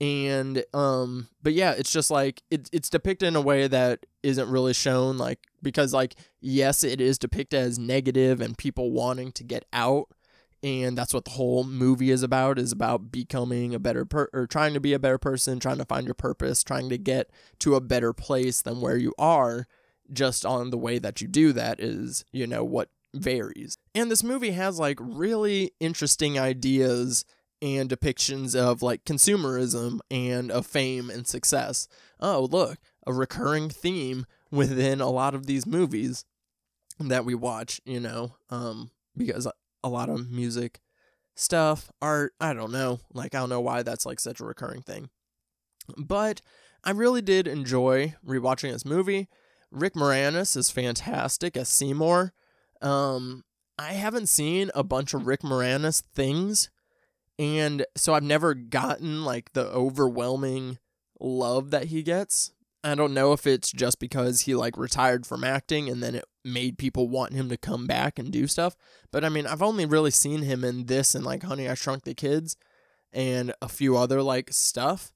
[0.00, 4.48] And um but yeah, it's just like it, it's depicted in a way that isn't
[4.48, 9.44] really shown like because like yes, it is depicted as negative and people wanting to
[9.44, 10.08] get out
[10.62, 14.46] and that's what the whole movie is about is about becoming a better per or
[14.46, 17.74] trying to be a better person, trying to find your purpose, trying to get to
[17.74, 19.66] a better place than where you are
[20.12, 23.76] just on the way that you do that is, you know, what varies.
[23.94, 27.24] And this movie has like really interesting ideas
[27.60, 31.88] and depictions of like consumerism and of fame and success.
[32.20, 36.24] Oh, look, a recurring theme within a lot of these movies
[37.00, 39.46] that we watch, you know, um, because
[39.82, 40.80] a lot of music
[41.34, 43.00] stuff, art, I don't know.
[43.12, 45.10] Like, I don't know why that's like such a recurring thing.
[45.96, 46.42] But
[46.84, 49.28] I really did enjoy rewatching this movie.
[49.70, 52.32] Rick Moranis is fantastic as Seymour.
[52.80, 53.44] Um,
[53.78, 56.70] I haven't seen a bunch of Rick Moranis things,
[57.38, 60.78] and so I've never gotten like the overwhelming
[61.20, 62.52] love that he gets.
[62.84, 66.24] I don't know if it's just because he like retired from acting and then it
[66.44, 68.76] made people want him to come back and do stuff.
[69.10, 72.04] But I mean, I've only really seen him in this and like Honey I Shrunk
[72.04, 72.56] the Kids
[73.12, 75.12] and a few other like stuff.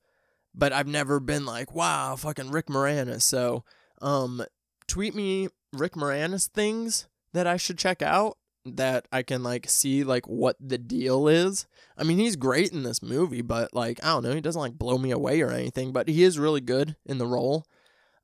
[0.54, 3.22] But I've never been like, wow, fucking Rick Moranis.
[3.22, 3.64] So
[4.02, 4.44] um,
[4.86, 10.04] tweet me Rick Moranis things that I should check out that I can like see
[10.04, 11.66] like what the deal is.
[11.96, 14.78] I mean, he's great in this movie, but like I don't know, he doesn't like
[14.78, 17.64] blow me away or anything, but he is really good in the role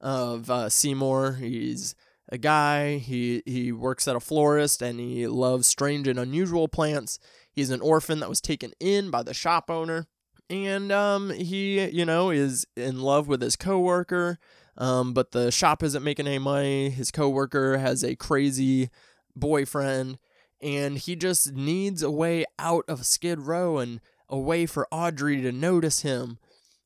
[0.00, 1.34] of uh, Seymour.
[1.34, 1.94] He's
[2.28, 2.98] a guy.
[2.98, 7.18] He he works at a florist and he loves strange and unusual plants.
[7.50, 10.06] He's an orphan that was taken in by the shop owner,
[10.48, 14.38] and um, he you know is in love with his coworker.
[14.78, 16.88] Um, but the shop isn't making any money.
[16.88, 18.90] His coworker has a crazy
[19.34, 20.18] boyfriend,
[20.62, 25.42] and he just needs a way out of Skid Row and a way for Audrey
[25.42, 26.38] to notice him.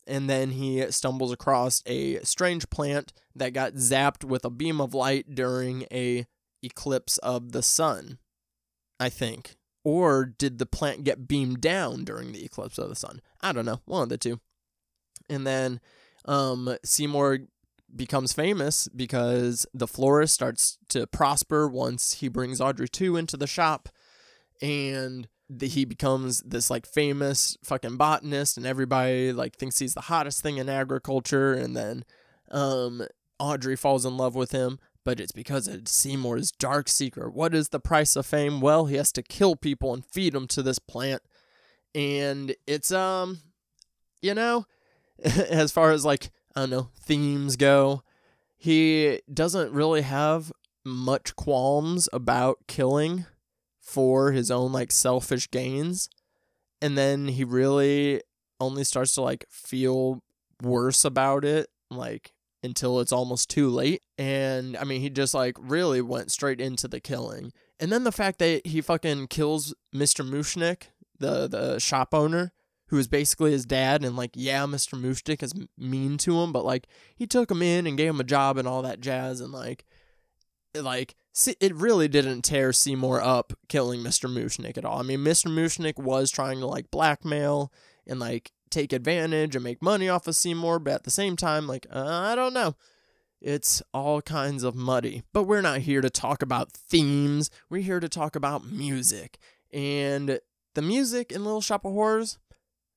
[0.06, 4.94] And then he stumbles across a strange plant that got zapped with a beam of
[4.94, 6.26] light during a
[6.62, 8.18] eclipse of the sun,
[8.98, 9.56] I think.
[9.84, 13.20] Or did the plant get beamed down during the eclipse of the sun?
[13.40, 14.40] I don't know, one of the two.
[15.28, 15.80] And then
[16.24, 17.40] um, Seymour
[17.94, 23.46] becomes famous because the florist starts to prosper once he brings Audrey 2 into the
[23.46, 23.88] shop
[24.60, 30.02] and the, he becomes this like famous fucking botanist and everybody like thinks he's the
[30.02, 32.04] hottest thing in agriculture and then
[32.50, 33.02] um
[33.38, 37.34] Audrey falls in love with him but it's because of Seymour's dark secret.
[37.34, 38.60] What is the price of fame?
[38.60, 41.22] Well, he has to kill people and feed them to this plant.
[41.94, 43.40] And it's um
[44.20, 44.66] you know,
[45.24, 48.02] as far as like I don't know, themes go.
[48.56, 50.52] He doesn't really have
[50.84, 53.26] much qualms about killing
[53.80, 56.08] for his own like selfish gains.
[56.80, 58.22] And then he really
[58.60, 60.22] only starts to like feel
[60.62, 64.02] worse about it like until it's almost too late.
[64.18, 67.52] And I mean, he just like really went straight into the killing.
[67.80, 70.28] And then the fact that he fucking kills Mr.
[70.28, 70.84] Mushnik,
[71.18, 72.52] the the shop owner,
[72.92, 75.00] who is basically his dad, and like, yeah, Mr.
[75.00, 76.86] Mushnik is mean to him, but like,
[77.16, 79.86] he took him in and gave him a job and all that jazz, and like,
[80.74, 81.14] like,
[81.58, 84.30] it really didn't tear Seymour up killing Mr.
[84.30, 84.98] Mushnik at all.
[84.98, 85.50] I mean, Mr.
[85.50, 87.72] Mushnik was trying to like blackmail
[88.06, 91.66] and like take advantage and make money off of Seymour, but at the same time,
[91.66, 92.76] like, uh, I don't know.
[93.40, 95.22] It's all kinds of muddy.
[95.32, 97.48] But we're not here to talk about themes.
[97.70, 99.38] We're here to talk about music.
[99.72, 100.38] And
[100.74, 102.38] the music in Little Shop of Horrors,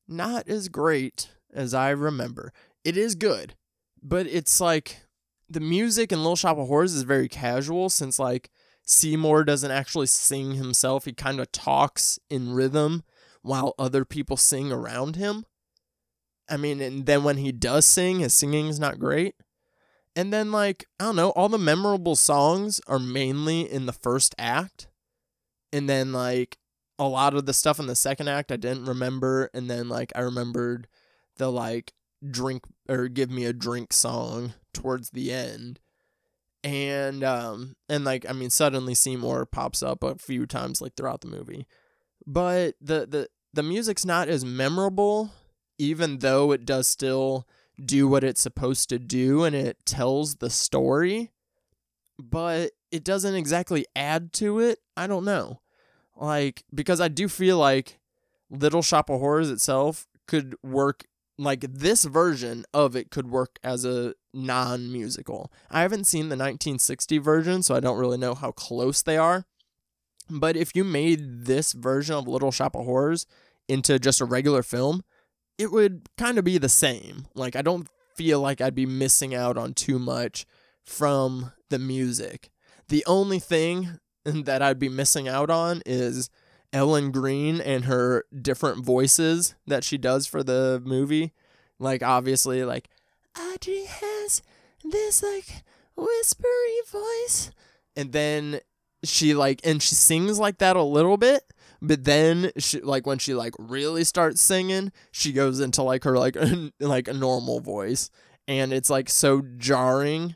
[0.08, 2.53] not as great as I remember.
[2.84, 3.56] It is good,
[4.01, 5.01] but it's like
[5.49, 8.49] the music in Little Shop of Horrors is very casual since like
[8.86, 11.06] Seymour doesn't actually sing himself.
[11.06, 13.03] He kind of talks in rhythm
[13.41, 15.45] while other people sing around him.
[16.49, 19.36] I mean, and then when he does sing, his singing is not great.
[20.16, 24.34] And then, like, I don't know, all the memorable songs are mainly in the first
[24.38, 24.88] act.
[25.74, 26.58] And then, like,
[26.97, 29.49] a lot of the stuff in the second act I didn't remember.
[29.53, 30.87] And then, like, I remembered
[31.37, 31.93] the, like,
[32.29, 35.79] drink or give me a drink song towards the end.
[36.63, 41.21] And, um, and like, I mean, suddenly Seymour pops up a few times, like, throughout
[41.21, 41.67] the movie.
[42.25, 45.31] But the, the, the music's not as memorable,
[45.77, 47.47] even though it does still
[47.83, 51.31] do what it's supposed to do and it tells the story,
[52.17, 54.79] but it doesn't exactly add to it.
[54.95, 55.59] I don't know.
[56.16, 57.99] Like, because I do feel like
[58.49, 61.05] Little Shop of Horrors itself could work,
[61.38, 65.51] like, this version of it could work as a non musical.
[65.70, 69.45] I haven't seen the 1960 version, so I don't really know how close they are.
[70.30, 73.26] But if you made this version of Little Shop of Horrors
[73.68, 75.03] into just a regular film,
[75.57, 77.28] it would kind of be the same.
[77.36, 80.45] Like I don't feel like I'd be missing out on too much
[80.84, 82.49] from the music.
[82.88, 83.99] The only thing
[84.45, 86.30] that I'd be missing out on is
[86.73, 91.34] Ellen Greene and her different voices that she does for the movie.
[91.80, 92.89] Like obviously like
[93.39, 94.41] Audrey has
[94.84, 95.63] this like
[95.95, 97.51] whispery voice
[97.95, 98.59] and then
[99.03, 101.43] she like and she sings like that a little bit
[101.82, 106.17] but then she like when she like really starts singing she goes into like her
[106.17, 106.36] like
[106.80, 108.09] like a normal voice
[108.47, 110.36] and it's like so jarring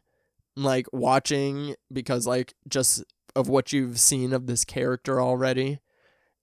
[0.56, 3.04] like watching because like just
[3.40, 5.80] of what you've seen of this character already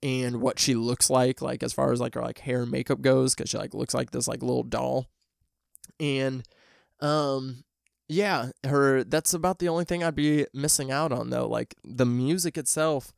[0.03, 3.01] and what she looks like like as far as like her like hair and makeup
[3.01, 5.07] goes cuz she like looks like this like little doll
[5.99, 6.42] and
[7.01, 7.64] um
[8.09, 12.07] yeah her that's about the only thing I'd be missing out on though like the
[12.07, 13.12] music itself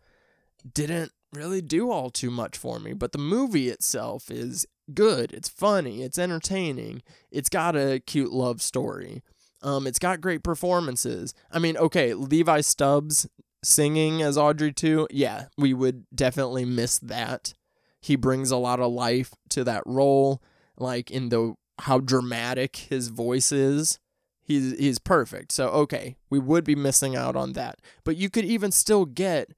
[0.74, 5.32] didn't really do all too much for me, but the movie itself is good.
[5.32, 7.02] It's funny, it's entertaining.
[7.30, 9.22] It's got a cute love story.
[9.62, 11.34] Um it's got great performances.
[11.50, 13.28] I mean, okay, Levi Stubbs
[13.62, 15.08] singing as Audrey 2.
[15.10, 17.54] Yeah, we would definitely miss that.
[18.00, 20.42] He brings a lot of life to that role,
[20.76, 23.98] like in the how dramatic his voice is.
[24.42, 25.52] He's he's perfect.
[25.52, 27.80] So okay, we would be missing out on that.
[28.04, 29.52] But you could even still get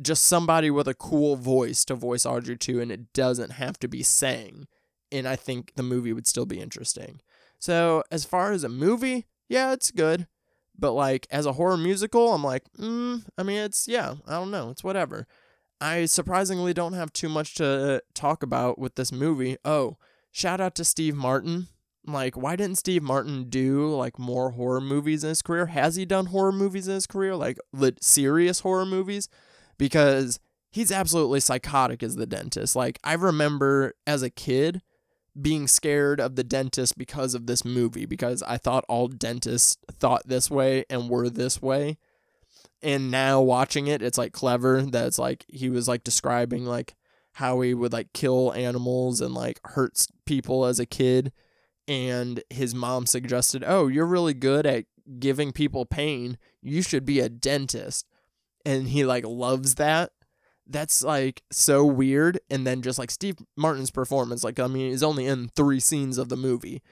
[0.00, 3.88] just somebody with a cool voice to voice Audrey 2, and it doesn't have to
[3.88, 4.66] be sang.
[5.10, 7.20] And I think the movie would still be interesting.
[7.58, 10.26] So as far as a movie, yeah, it's good.
[10.78, 14.50] But like as a horror musical, I'm like, mm, I mean, it's yeah, I don't
[14.50, 15.26] know, it's whatever.
[15.80, 19.56] I surprisingly don't have too much to talk about with this movie.
[19.64, 19.98] Oh,
[20.32, 21.68] shout out to Steve Martin.
[22.06, 25.66] Like, why didn't Steve Martin do like more horror movies in his career?
[25.66, 29.28] Has he done horror movies in his career, like lit- serious horror movies?
[29.76, 30.38] Because
[30.70, 32.76] he's absolutely psychotic as the dentist.
[32.76, 34.82] Like, I remember as a kid
[35.40, 40.22] being scared of the dentist because of this movie because I thought all dentists thought
[40.26, 41.98] this way and were this way.
[42.82, 46.94] And now watching it, it's like clever that it's like he was like describing like
[47.32, 51.32] how he would like kill animals and like hurts people as a kid.
[51.88, 54.86] And his mom suggested, Oh, you're really good at
[55.18, 56.38] giving people pain.
[56.62, 58.06] You should be a dentist.
[58.64, 60.12] And he like loves that
[60.66, 62.40] that's like so weird.
[62.50, 66.18] And then just like Steve Martin's performance, like I mean, he's only in three scenes
[66.18, 66.82] of the movie,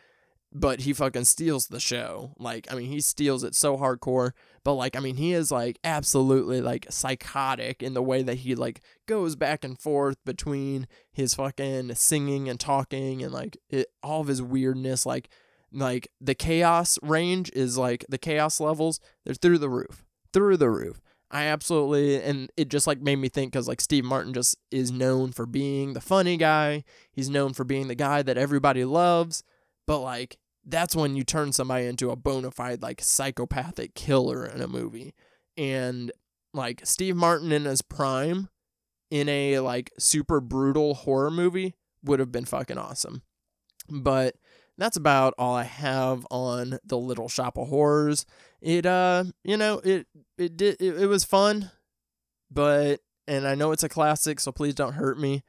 [0.53, 2.35] but he fucking steals the show.
[2.39, 4.33] Like I mean, he steals it so hardcore.
[4.63, 8.55] But like I mean, he is like absolutely like psychotic in the way that he
[8.55, 14.21] like goes back and forth between his fucking singing and talking and like it, all
[14.21, 15.05] of his weirdness.
[15.05, 15.29] Like
[15.73, 19.01] like the chaos range is like the chaos levels.
[19.25, 21.01] They're through the roof, through the roof.
[21.35, 24.93] I absolutely, and it just like made me think because like Steve Martin just is
[24.93, 26.85] known for being the funny guy.
[27.11, 29.43] He's known for being the guy that everybody loves.
[29.85, 34.63] But like, that's when you turn somebody into a bona fide like psychopathic killer in
[34.63, 35.13] a movie.
[35.57, 36.13] And
[36.53, 38.49] like Steve Martin in his prime
[39.11, 41.75] in a like super brutal horror movie
[42.05, 43.23] would have been fucking awesome.
[43.91, 44.37] But
[44.77, 48.27] that's about all I have on the Little Shop of Horrors.
[48.61, 50.07] It uh, you know, it
[50.39, 51.71] it did it, it was fun,
[52.51, 55.43] but and I know it's a classic, so please don't hurt me.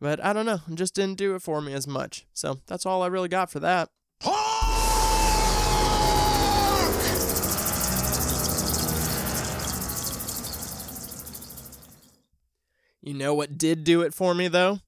[0.00, 2.26] But I don't know, it just didn't do it for me as much.
[2.32, 3.90] So that's all I really got for that.
[13.00, 14.80] You know what did do it for me though?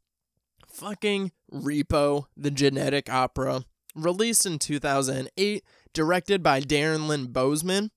[0.68, 3.64] Fucking Repo, the genetic opera,
[3.94, 7.90] released in 2008, directed by Darren Lynn Bousman.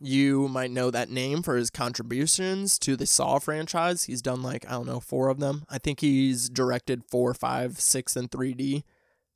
[0.00, 4.04] You might know that name for his contributions to the Saw franchise.
[4.04, 5.64] He's done like, I don't know, four of them.
[5.68, 8.84] I think he's directed four, five, six, and 3D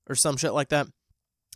[0.09, 0.86] or some shit like that.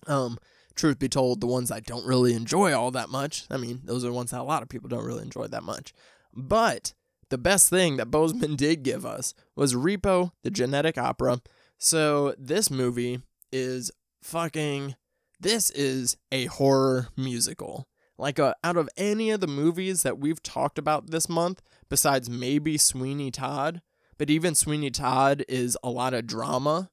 [0.08, 0.38] Um,
[0.74, 4.04] truth be told, the ones I don't really enjoy all that much, I mean, those
[4.04, 5.92] are the ones that a lot of people don't really enjoy that much.
[6.34, 6.92] But
[7.30, 11.40] the best thing that Bousman did give us was Repo, the genetic opera.
[11.78, 13.20] So this movie
[13.52, 13.90] is
[14.26, 14.96] fucking.
[15.38, 17.86] This is a horror musical.
[18.18, 22.28] Like, uh, out of any of the movies that we've talked about this month, besides
[22.28, 23.82] maybe Sweeney Todd,
[24.18, 26.90] but even Sweeney Todd is a lot of drama,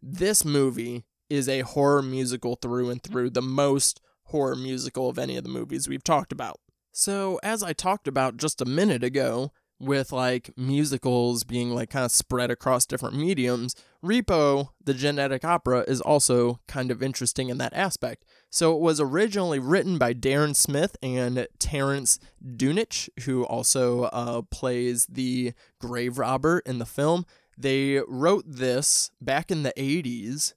[0.00, 5.36] this movie is a horror musical through and through, the most horror musical of any
[5.36, 6.60] of the movies we've talked about.
[6.92, 12.04] So, as I talked about just a minute ago, with like musicals being like kind
[12.04, 17.58] of spread across different mediums, Repo, the genetic opera, is also kind of interesting in
[17.58, 18.24] that aspect.
[18.50, 25.06] So it was originally written by Darren Smith and Terrance Zdunich, who also uh, plays
[25.06, 27.26] the grave robber in the film.
[27.58, 30.54] They wrote this back in the 80s.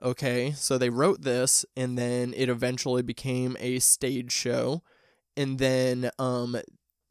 [0.00, 4.82] Okay, so they wrote this and then it eventually became a stage show.
[5.36, 6.56] And then um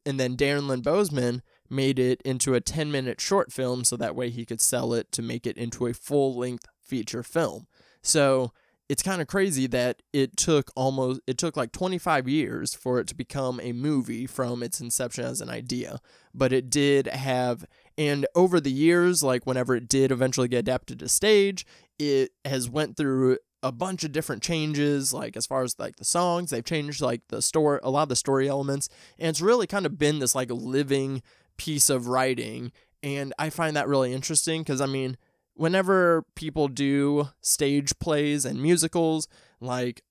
[0.08, 4.16] and then Darren Lynn Bousman made it into a 10 minute short film so that
[4.16, 7.68] way he could sell it to make it into a full length feature film.
[8.02, 8.54] So
[8.88, 13.08] it's kind of crazy that it took almost it took like 25 years for it
[13.08, 16.00] to become a movie from its inception as an idea
[16.34, 17.66] but it did have
[17.98, 21.66] and over the years like whenever it did eventually get adapted to stage
[22.00, 26.06] it has went through a bunch of different changes like as far as like the
[26.06, 28.88] songs they've changed like the story a lot of the story elements
[29.18, 31.22] and it's really kind of been this like living
[31.58, 35.18] piece of writing and i find that really interesting because i mean
[35.56, 39.28] whenever people do stage plays and musicals
[39.60, 40.04] like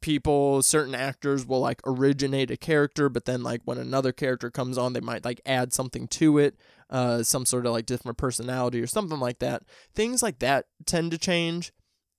[0.00, 4.78] people certain actors will like originate a character but then like when another character comes
[4.78, 6.56] on they might like add something to it
[6.92, 9.62] uh some sort of like different personality or something like that.
[9.94, 11.72] Things like that tend to change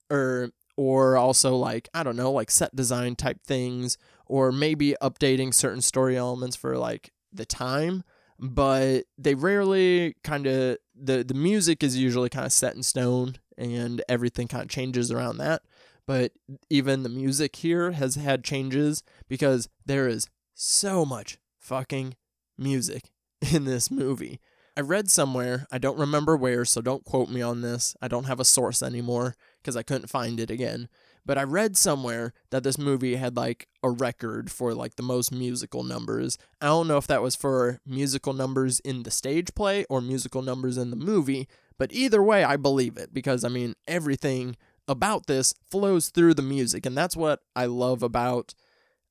[0.09, 5.53] or or also like I don't know, like set design type things, or maybe updating
[5.53, 8.03] certain story elements for like the time.
[8.39, 13.35] But they rarely kind of the the music is usually kind of set in stone,
[13.57, 15.61] and everything kind of changes around that.
[16.05, 16.33] But
[16.69, 22.15] even the music here has had changes because there is so much fucking
[22.57, 23.11] music
[23.53, 24.39] in this movie.
[24.75, 27.95] I read somewhere, I don't remember where, so don't quote me on this.
[28.01, 30.89] I don't have a source anymore because I couldn't find it again.
[31.25, 35.31] But I read somewhere that this movie had like a record for like the most
[35.31, 36.37] musical numbers.
[36.59, 40.41] I don't know if that was for musical numbers in the stage play or musical
[40.41, 41.47] numbers in the movie,
[41.77, 44.57] but either way, I believe it because I mean, everything
[44.87, 48.53] about this flows through the music, and that's what I love about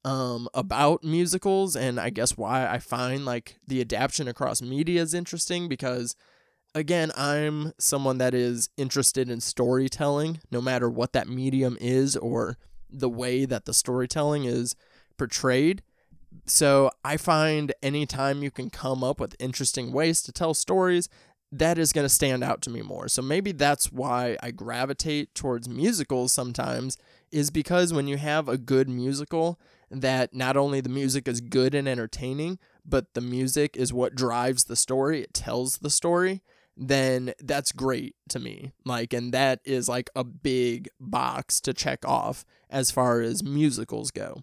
[0.05, 5.15] um about musicals and I guess why I find like the adaptation across media is
[5.15, 6.17] interesting because
[6.75, 12.57] again, I'm someone that is interested in storytelling, no matter what that medium is or
[12.91, 14.75] the way that the storytelling is
[15.17, 15.83] portrayed.
[16.47, 21.09] So I find anytime you can come up with interesting ways to tell stories,
[21.51, 23.09] that is going to stand out to me more.
[23.09, 26.97] So maybe that's why I gravitate towards musicals sometimes,
[27.33, 29.59] is because when you have a good musical,
[29.91, 34.65] that not only the music is good and entertaining, but the music is what drives
[34.65, 36.43] the story, it tells the story
[36.77, 38.73] then that's great to me.
[38.85, 44.11] Like, and that is like a big box to check off as far as musicals
[44.11, 44.43] go.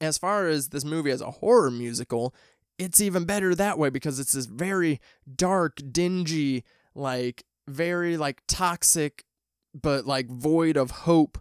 [0.00, 2.34] As far as this movie as a horror musical,
[2.78, 5.00] it's even better that way because it's this very
[5.34, 9.24] dark, dingy, like very like toxic,
[9.74, 11.38] but like void of hope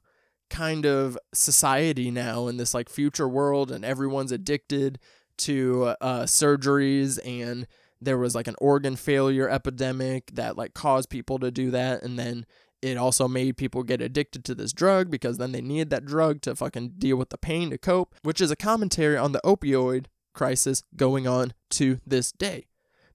[0.49, 4.99] kind of society now in this like future world, and everyone's addicted
[5.37, 7.67] to uh, surgeries and
[8.01, 12.17] there was like an organ failure epidemic that like caused people to do that and
[12.17, 12.45] then
[12.81, 16.41] it also made people get addicted to this drug because then they needed that drug
[16.41, 20.05] to fucking deal with the pain to cope, which is a commentary on the opioid
[20.33, 22.67] crisis going on to this day.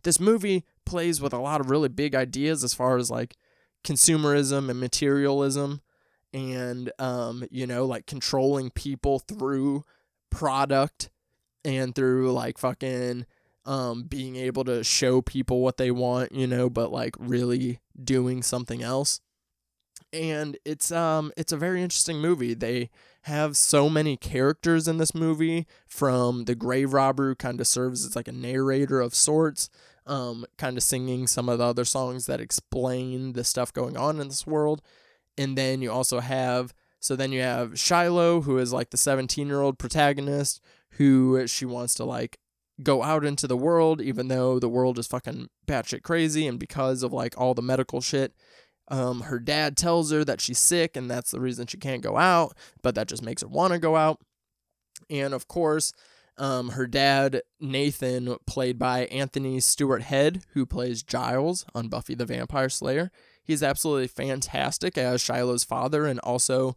[0.02, 3.36] This movie plays with a lot of really big ideas as far as like
[3.84, 5.80] consumerism and materialism
[6.34, 9.84] and um you know like controlling people through
[10.30, 11.10] product
[11.64, 13.26] and through like fucking
[13.64, 18.42] um, being able to show people what they want, you know, but like really doing
[18.42, 19.20] something else.
[20.12, 22.54] and it's um it's a very interesting movie.
[22.54, 22.90] They
[23.22, 28.04] have so many characters in this movie from the grave robber who kind of serves
[28.04, 29.70] as like a narrator of sorts
[30.06, 34.20] um kind of singing some of the other songs that explain the stuff going on
[34.20, 34.82] in this world
[35.38, 39.46] and then you also have so then you have Shiloh who is like the 17
[39.46, 40.60] year old protagonist
[40.92, 42.38] who she wants to like
[42.82, 47.02] go out into the world even though the world is fucking batshit crazy and because
[47.02, 48.34] of like all the medical shit
[48.88, 52.18] um, her dad tells her that she's sick and that's the reason she can't go
[52.18, 54.20] out, but that just makes her want to go out.
[55.08, 55.92] And of course,
[56.36, 62.26] um, her dad, Nathan, played by Anthony Stewart Head, who plays Giles on Buffy the
[62.26, 63.10] Vampire Slayer.
[63.44, 66.76] He's absolutely fantastic as Shiloh's father and also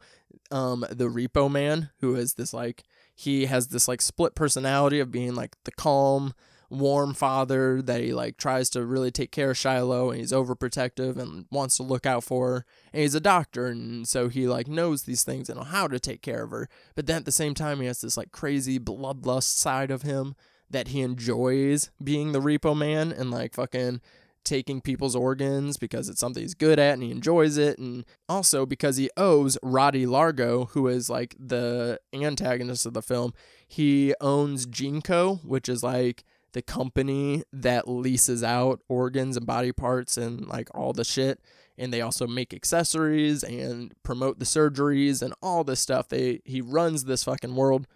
[0.51, 5.11] um, the Repo Man, who is this like, he has this like split personality of
[5.11, 6.33] being like the calm,
[6.69, 11.17] warm father that he like tries to really take care of Shiloh and he's overprotective
[11.17, 12.65] and wants to look out for her.
[12.91, 16.21] And he's a doctor and so he like knows these things and how to take
[16.21, 16.67] care of her.
[16.95, 20.35] But then at the same time he has this like crazy bloodlust side of him
[20.69, 24.01] that he enjoys being the repo man and like fucking
[24.45, 28.65] taking people's organs because it's something he's good at and he enjoys it and also
[28.65, 33.33] because he owes Rotti Largo who is like the antagonist of the film
[33.67, 36.23] he owns GeneCo which is like
[36.53, 41.41] the company that leases out organs and body parts and like all the shit
[41.77, 46.07] and they also make accessories and promote the surgeries and all this stuff.
[46.07, 47.87] They he runs this fucking world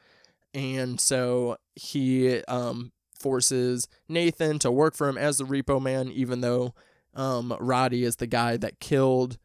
[0.53, 6.41] and so he um forces Nathan to work for him as the repo man even
[6.41, 6.73] though
[7.13, 9.37] um Rotti is the guy that killed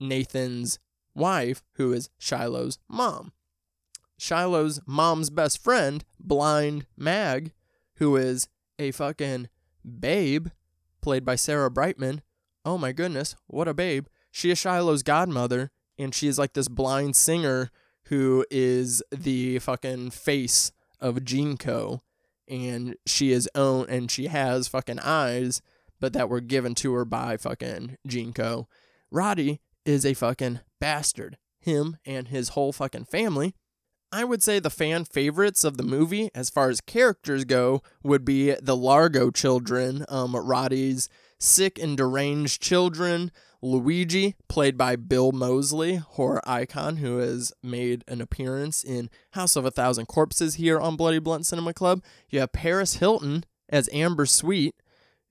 [0.00, 0.78] Nathan's
[1.14, 3.32] wife who is Shiloh's mom
[4.18, 7.52] Shiloh's mom's best friend blind Mag
[7.96, 8.48] who is
[8.78, 9.48] a fucking
[9.98, 10.48] babe,
[11.00, 12.22] played by Sarah Brightman.
[12.64, 14.06] Oh my goodness, what a babe.
[14.30, 17.70] She is Shiloh's godmother, and she is like this blind singer
[18.04, 22.00] who is the fucking face of GeneCo.
[22.48, 25.62] And she is own and she has fucking eyes,
[26.00, 28.66] but that were given to her by fucking GeneCo.
[29.10, 31.38] Rotti is a fucking bastard.
[31.58, 33.54] Him and his whole fucking family
[34.12, 38.24] I would say the fan favorites of the movie, as far as characters go, would
[38.24, 43.32] be the Largo children, um, Rotti's sick and deranged children,
[43.66, 49.64] Luigi, played by Bill Moseley, horror icon who has made an appearance in House of
[49.64, 52.02] a Thousand Corpses here on Bloody Blunt Cinema Club.
[52.30, 54.76] You have Paris Hilton as Amber Sweet,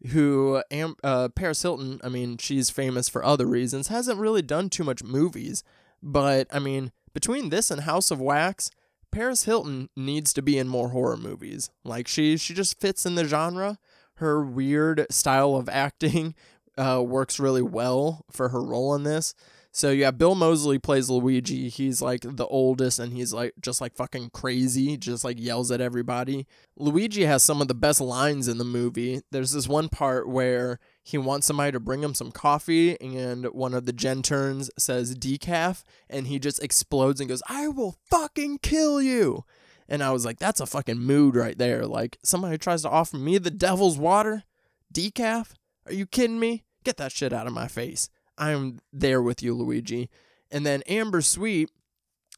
[0.10, 4.70] who Am- uh, Paris Hilton, I mean, she's famous for other reasons, hasn't really done
[4.70, 5.64] too much movies,
[6.04, 8.70] but I mean, between this and House of Wax,
[9.12, 11.70] Paris Hilton needs to be in more horror movies.
[11.86, 13.80] Like she she just fits in the genre.
[14.16, 16.36] Her weird style of acting
[16.78, 19.34] uh, works really well for her role in this.
[19.76, 21.68] So yeah, Bill Moseley plays Luigi.
[21.68, 25.82] He's like the oldest and he's like just like fucking crazy, just like yells at
[25.82, 26.48] everybody.
[26.78, 29.20] Luigi has some of the best lines in the movie.
[29.32, 33.74] There's this one part where he wants somebody to bring him some coffee and one
[33.74, 39.02] of the genterns says decaf and he just explodes and goes, "I will fucking kill
[39.02, 39.44] you."
[39.90, 41.86] And I was like, that's a fucking mood right there.
[41.86, 44.44] Like somebody tries to offer me the devil's water,
[44.94, 45.52] decaf?
[45.86, 46.64] Are you kidding me?
[46.84, 48.10] Get that shit out of my face.
[48.38, 50.10] I'm there with you, Luigi.
[50.52, 51.70] And then Amber Sweet,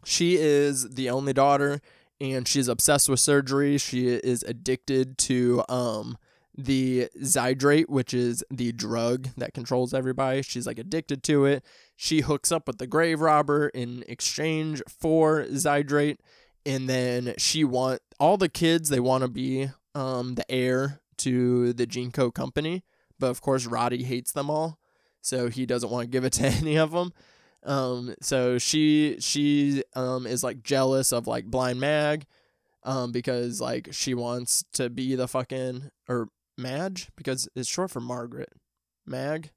[0.05, 1.81] she is the only daughter
[2.19, 3.77] and she's obsessed with surgery.
[3.77, 6.17] She is addicted to um
[6.59, 10.41] the Zydrate, which is the drug that controls everybody.
[10.41, 11.63] She's like addicted to it.
[11.95, 16.17] She hooks up with the grave robber in exchange for Zydrate.
[16.65, 21.73] And then she want all the kids, they want to be um the heir to
[21.73, 22.83] the GeneCo company.
[23.19, 24.79] But of course Rotti hates them all
[25.27, 27.13] so he doesn't want to give it to any of them.
[27.63, 32.25] Um, so she she um is like jealous of like Blind Mag,
[32.83, 37.99] um, because like she wants to be the fucking or Madge because it's short for
[37.99, 38.53] Margaret.
[39.05, 39.51] Mag,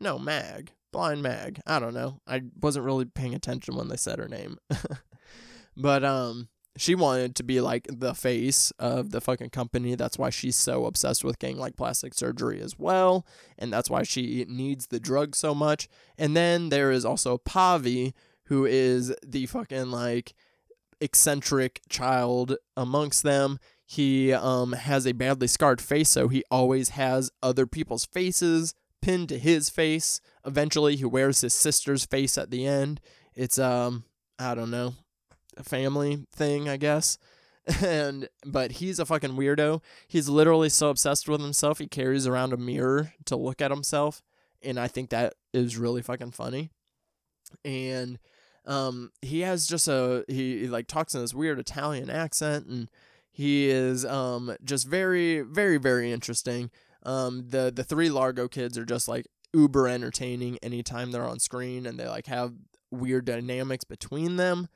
[0.00, 1.60] no Mag, Blind Mag.
[1.66, 2.20] I don't know.
[2.26, 4.58] I wasn't really paying attention when they said her name,
[5.76, 9.94] but um, she wanted to be like the face of the fucking company.
[9.94, 13.26] That's why she's so obsessed with getting like plastic surgery as well.
[13.58, 15.88] And that's why she needs the drug so much.
[16.18, 18.12] And then there is also Pavi,
[18.44, 20.34] who is the fucking like
[21.00, 23.58] eccentric child amongst them.
[23.84, 29.28] He um has a badly scarred face, so he always has other people's faces pinned
[29.28, 30.20] to his face.
[30.44, 33.00] Eventually he wears his sister's face at the end.
[33.34, 34.04] It's um
[34.38, 34.94] I don't know
[35.62, 37.18] family thing, I guess.
[37.84, 39.82] And but he's a fucking weirdo.
[40.06, 44.22] He's literally so obsessed with himself he carries around a mirror to look at himself,
[44.62, 46.70] and I think that is really fucking funny.
[47.64, 48.18] and
[48.66, 52.88] um, he has just a he, he like talks in this weird Italian accent, and
[53.30, 56.70] he is um just very very very interesting.
[57.04, 61.86] Um, the the three Largo kids are just like uber entertaining anytime they're on screen,
[61.86, 62.54] and they like have
[62.90, 64.68] weird dynamics between them.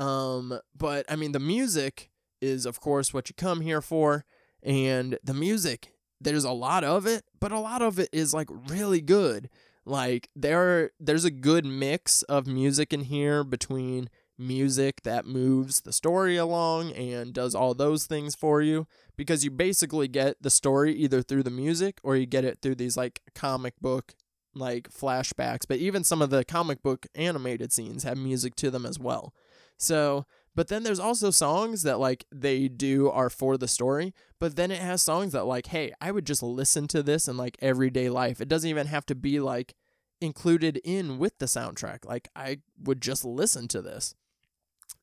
[0.00, 4.24] Um, but I mean, the music is of course what you come here for,
[4.62, 8.48] and the music there's a lot of it, but a lot of it is like
[8.68, 9.48] really good.
[9.86, 15.92] Like there there's a good mix of music in here between music that moves the
[15.92, 18.86] story along and does all those things for you
[19.16, 22.74] because you basically get the story either through the music or you get it through
[22.74, 24.14] these like comic book
[24.54, 28.86] like flashbacks but even some of the comic book animated scenes have music to them
[28.86, 29.34] as well
[29.80, 34.56] so but then there's also songs that like they do are for the story, but
[34.56, 37.56] then it has songs that like, hey, I would just listen to this in like
[37.60, 38.40] everyday life.
[38.40, 39.74] It doesn't even have to be like
[40.20, 42.04] included in with the soundtrack.
[42.04, 44.14] Like I would just listen to this.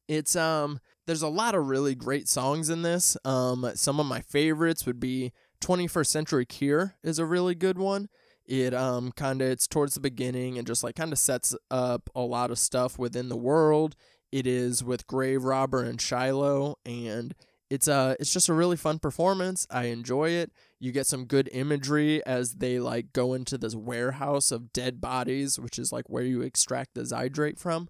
[0.07, 3.17] It's um there's a lot of really great songs in this.
[3.25, 8.09] Um some of my favorites would be 21st Century Cure is a really good one.
[8.45, 12.09] It um kind of it's towards the beginning and just like kind of sets up
[12.13, 13.95] a lot of stuff within the world.
[14.31, 17.33] It is with Grave Robber and Shiloh, and
[17.69, 19.67] it's uh it's just a really fun performance.
[19.69, 20.51] I enjoy it.
[20.79, 25.59] You get some good imagery as they like go into this warehouse of dead bodies,
[25.59, 27.89] which is like where you extract the zydrate from.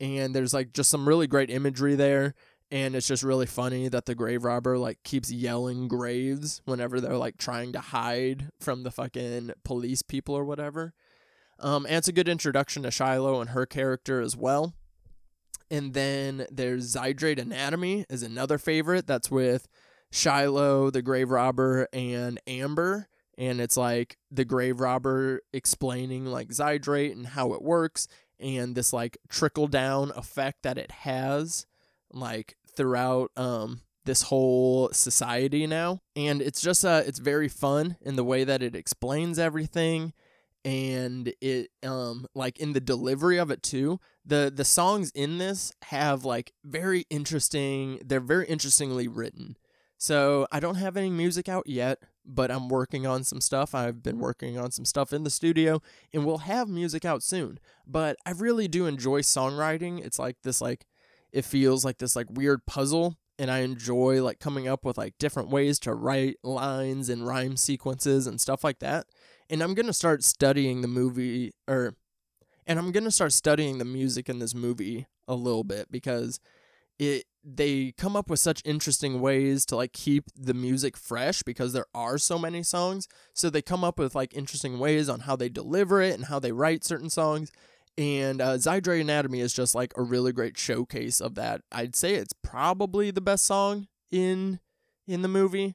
[0.00, 2.34] And there's like just some really great imagery there.
[2.70, 7.16] And it's just really funny that the grave robber like keeps yelling graves whenever they're
[7.16, 10.92] like trying to hide from the fucking police people or whatever.
[11.60, 14.74] Um, and it's a good introduction to Shiloh and her character as well.
[15.70, 19.06] And then there's Zydrate Anatomy is another favorite.
[19.06, 19.68] That's with
[20.10, 23.08] Shiloh, the grave robber, and Amber.
[23.36, 28.06] And it's like the grave robber explaining like Zydrate and how it works
[28.38, 31.66] and this like trickle down effect that it has
[32.12, 36.00] like throughout um this whole society now.
[36.14, 40.12] And it's just uh it's very fun in the way that it explains everything
[40.64, 45.72] and it um like in the delivery of it too the the songs in this
[45.82, 49.56] have like very interesting they're very interestingly written.
[49.98, 53.74] So i don't have any music out yet but i'm working on some stuff.
[53.74, 57.58] I've been working on some stuff in the studio and we'll have music out soon.
[57.86, 60.04] But i really do enjoy songwriting.
[60.04, 60.86] It's like this like
[61.32, 65.14] it feels like this like weird puzzle and i enjoy like coming up with like
[65.18, 69.06] different ways to write lines and rhyme sequences and stuff like that
[69.50, 71.94] and i'm going to start studying the movie or
[72.66, 76.40] and I'm gonna start studying the music in this movie a little bit because
[76.98, 81.72] it they come up with such interesting ways to like keep the music fresh because
[81.74, 83.06] there are so many songs.
[83.34, 86.38] So they come up with like interesting ways on how they deliver it and how
[86.38, 87.52] they write certain songs.
[87.98, 91.60] And uh, Zydrate Anatomy is just like a really great showcase of that.
[91.70, 94.60] I'd say it's probably the best song in
[95.06, 95.74] in the movie.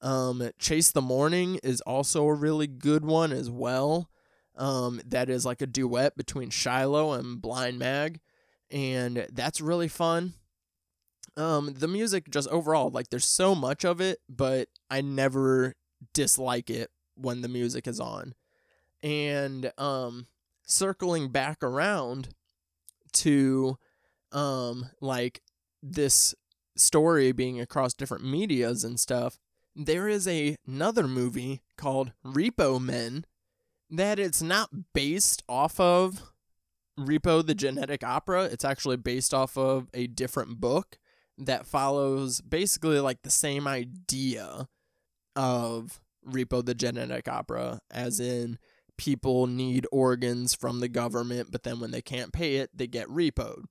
[0.00, 4.08] Um, Chase the Morning is also a really good one as well
[4.56, 8.20] um, that is like a duet between Shiloh and Blind Mag,
[8.70, 10.34] and that's really fun.
[11.36, 15.76] Um, the music just overall, like there's so much of it, but I never
[16.12, 18.34] dislike it when the music is on.
[19.02, 20.26] And um,
[20.66, 22.30] circling back around
[23.12, 23.78] to
[24.32, 25.42] um, like
[25.80, 26.34] this
[26.76, 29.38] story being across different medias and stuff,
[29.74, 33.24] there is a, another movie called Repo Men
[33.90, 36.32] that it's not based off of
[36.98, 38.44] Repo the Genetic Opera.
[38.44, 40.98] It's actually based off of a different book
[41.38, 44.68] that follows basically like the same idea
[45.36, 48.58] of Repo the Genetic Opera, as in
[48.96, 53.06] people need organs from the government, but then when they can't pay it, they get
[53.08, 53.64] repoed.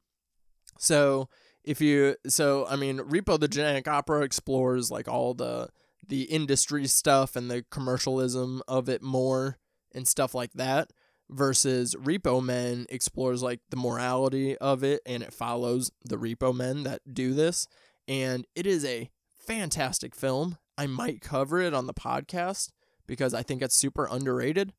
[0.80, 1.28] So
[1.64, 5.70] if you so I mean Repo the Genetic Opera explores like all the
[6.08, 9.58] the industry stuff and the commercialism of it more
[9.94, 10.92] and stuff like that
[11.30, 16.84] versus repo men explores like the morality of it and it follows the repo men
[16.84, 17.68] that do this.
[18.08, 20.58] And it is a fantastic film.
[20.78, 22.70] I might cover it on the podcast
[23.08, 24.74] because i think it's super underrated.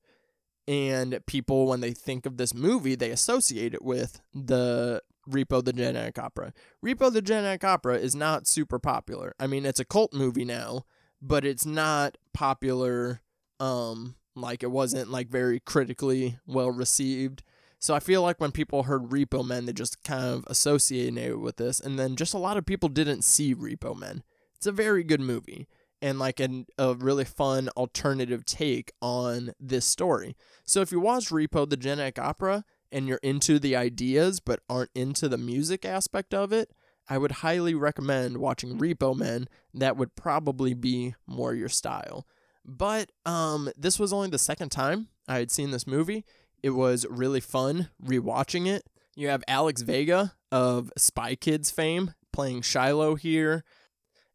[0.66, 5.72] And people when they think of this movie they associate it with the repo the
[5.72, 6.54] genetic opera.
[6.84, 9.34] Repo the genetic opera is not super popular.
[9.38, 10.84] I mean it's a cult movie now
[11.20, 13.20] but it's not popular
[13.60, 17.42] um like it wasn't like very critically well received.
[17.80, 21.38] So I feel like when people heard Repo Men, they just kind of associated it
[21.38, 24.22] with this, and then just a lot of people didn't see Repo Men.
[24.56, 25.68] It's a very good movie
[26.00, 30.36] and like an, a really fun alternative take on this story.
[30.64, 34.90] So if you watch Repo the Genetic Opera and you're into the ideas but aren't
[34.94, 36.72] into the music aspect of it,
[37.08, 39.48] I would highly recommend watching Repo Men.
[39.74, 42.26] That would probably be more your style.
[42.64, 46.24] But um, this was only the second time I had seen this movie.
[46.62, 48.84] It was really fun rewatching it.
[49.16, 53.64] You have Alexa Vega of Spy Kids fame playing Shiloh here.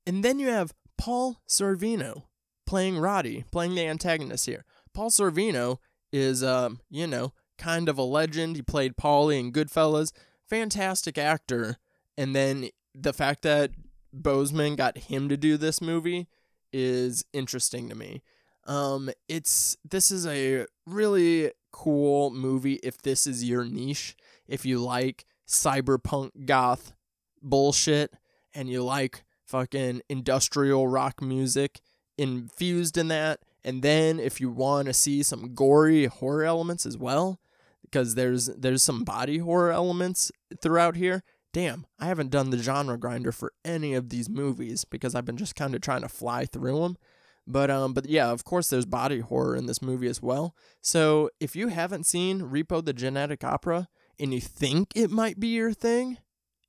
[0.05, 2.23] And then you have Paul Sorvino
[2.65, 4.65] playing Rotti, playing the antagonist here.
[4.93, 5.77] Paul Sorvino
[6.11, 8.55] is, um, you know, kind of a legend.
[8.55, 10.11] He played Paulie in Goodfellas.
[10.49, 11.77] Fantastic actor.
[12.17, 13.71] And then the fact that
[14.15, 16.27] Bousman got him to do this movie
[16.71, 18.21] is interesting to me.
[18.65, 24.15] Um, it's this is a really cool movie if this is your niche.
[24.47, 26.93] If you like cyberpunk goth
[27.41, 28.13] bullshit
[28.53, 31.81] and you like fucking industrial rock music
[32.17, 36.97] infused in that, and then if you want to see some gory horror elements as
[36.97, 37.39] well,
[37.83, 41.23] because there's there's some body horror elements throughout here.
[41.53, 45.37] Damn, I haven't done the genre grinder for any of these movies because I've been
[45.37, 46.97] just kind of trying to fly through them.
[47.45, 50.55] But um, but yeah, of course, there's body horror in this movie as well.
[50.81, 53.87] So if you haven't seen Repo the Genetic Opera
[54.19, 56.17] and you think it might be your thing,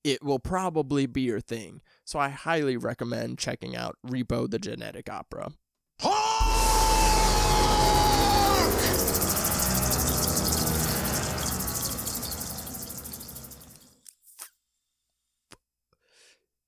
[0.02, 1.80] it will probably be your thing.
[2.04, 5.52] So I highly recommend checking out Repo the Genetic Opera.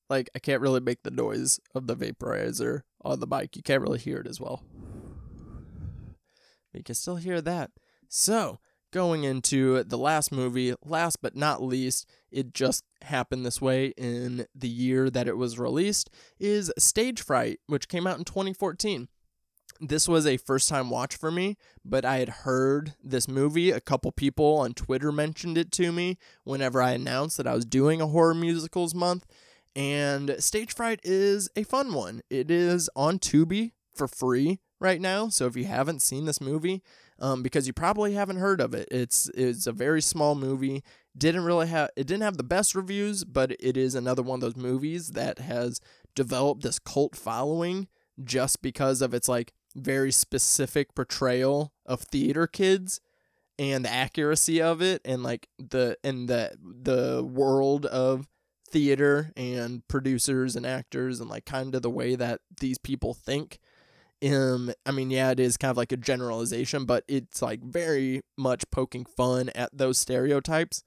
[0.09, 3.57] Like I can't really make the noise of the vaporizer on the mic.
[3.57, 4.63] You can't really hear it as well.
[6.73, 7.71] But you can still hear that.
[8.09, 8.61] So,
[8.93, 14.47] going into the last movie, last but not least, it just happened this way in
[14.55, 19.09] the year that it was released, is Stage Fright, which came out in 2014.
[19.81, 23.71] This was a first time watch for me, but I had heard this movie.
[23.71, 27.67] A couple people on Twitter mentioned it to me whenever I announced that I was
[27.67, 29.27] doing a horror musicals month.
[29.77, 32.22] And Stage Fright is a fun one.
[32.31, 35.29] It is on Tubi for free right now.
[35.29, 36.83] So if you haven't seen this movie,
[37.18, 40.83] um, because you probably haven't heard of it, it's it's a very small movie.
[41.16, 44.41] Didn't really have it didn't have the best reviews, but it is another one of
[44.41, 45.79] those movies that has
[46.14, 47.87] developed this cult following
[48.24, 52.99] just because of its like very specific portrayal of theater kids
[53.59, 58.27] and the accuracy of it and like the and the the world of
[58.71, 63.59] theater and producers and actors and like kind of the way that these people think
[64.25, 68.23] um i mean yeah it is kind of like a generalization but it's like very
[68.37, 70.83] much poking fun at those stereotypes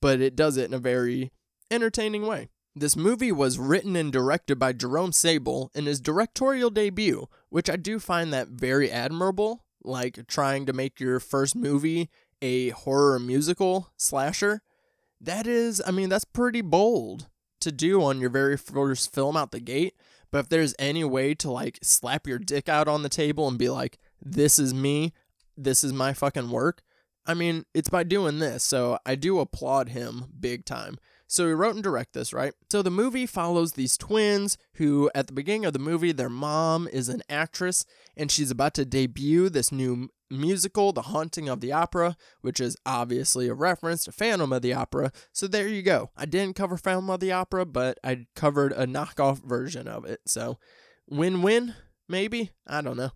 [0.00, 1.32] but it does it in a very
[1.70, 2.48] entertaining way
[2.78, 7.76] this movie was written and directed by Jerome Sable in his directorial debut, which I
[7.76, 12.10] do find that very admirable, like trying to make your first movie
[12.42, 14.60] a horror musical slasher.
[15.26, 17.28] That is, I mean, that's pretty bold
[17.60, 19.94] to do on your very first film out the gate.
[20.30, 23.58] But if there's any way to like slap your dick out on the table and
[23.58, 25.12] be like, this is me,
[25.56, 26.82] this is my fucking work,
[27.26, 28.62] I mean, it's by doing this.
[28.62, 30.96] So I do applaud him big time.
[31.26, 32.52] So he wrote and directed this, right?
[32.70, 36.86] So the movie follows these twins who, at the beginning of the movie, their mom
[36.88, 37.84] is an actress
[38.16, 42.76] and she's about to debut this new musical, The Haunting of the Opera, which is
[42.84, 45.12] obviously a reference to Phantom of the Opera.
[45.32, 46.10] So there you go.
[46.16, 50.20] I didn't cover Phantom of the Opera, but I covered a knockoff version of it.
[50.26, 50.58] So
[51.08, 51.74] win win,
[52.08, 52.50] maybe?
[52.66, 53.10] I don't know.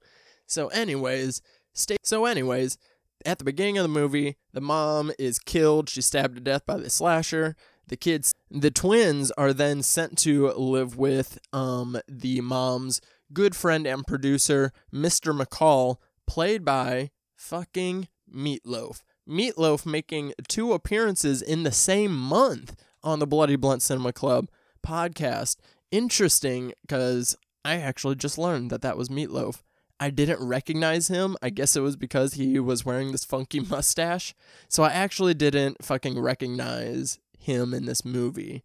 [0.47, 1.43] So, anyways,
[1.75, 1.97] stay.
[2.03, 2.77] So, anyways,
[3.25, 5.89] at the beginning of the movie, the mom is killed.
[5.89, 7.55] She's stabbed to death by the slasher.
[7.91, 13.01] The kids, the twins, are then sent to live with um the mom's
[13.33, 15.37] good friend and producer, Mr.
[15.37, 19.03] McCall, played by fucking Meatloaf.
[19.29, 24.49] Meatloaf making two appearances in the same month on the Bloody Blunt Cinema Club
[24.87, 25.57] podcast.
[25.91, 29.63] Interesting because I actually just learned that that was Meatloaf.
[29.99, 31.37] I didn't recognize him.
[31.43, 34.33] I guess it was because he was wearing this funky mustache.
[34.69, 38.63] So I actually didn't fucking recognize him in this movie.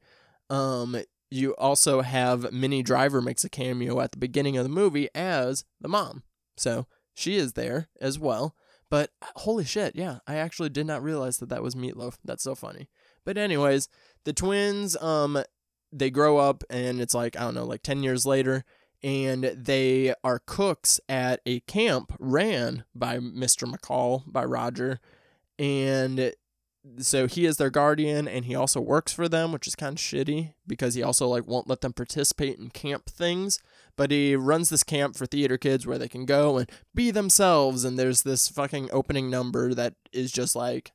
[0.50, 0.98] Um,
[1.32, 5.66] you also have Minnie Driver makes a cameo at the beginning of the movie as
[5.82, 6.24] the mom.
[6.58, 8.56] So she is there as well.
[8.90, 12.18] But holy shit, yeah, I actually did not realize that that was Meatloaf.
[12.24, 12.90] That's so funny.
[13.26, 13.90] But anyways,
[14.24, 15.42] the twins, um,
[15.92, 18.64] they grow up and it's like I don't know, like ten years later,
[19.02, 23.72] and they are cooks at a camp ran by Mr.
[23.72, 25.00] McCall by Roger,
[25.58, 26.34] and
[27.00, 30.02] so he is their guardian and he also works for them which is kind of
[30.04, 33.60] shitty because he also like won't let them participate in camp things.
[33.98, 37.86] But he runs this camp for theater kids where they can go and be themselves
[37.86, 40.92] and there's this fucking opening number that is just like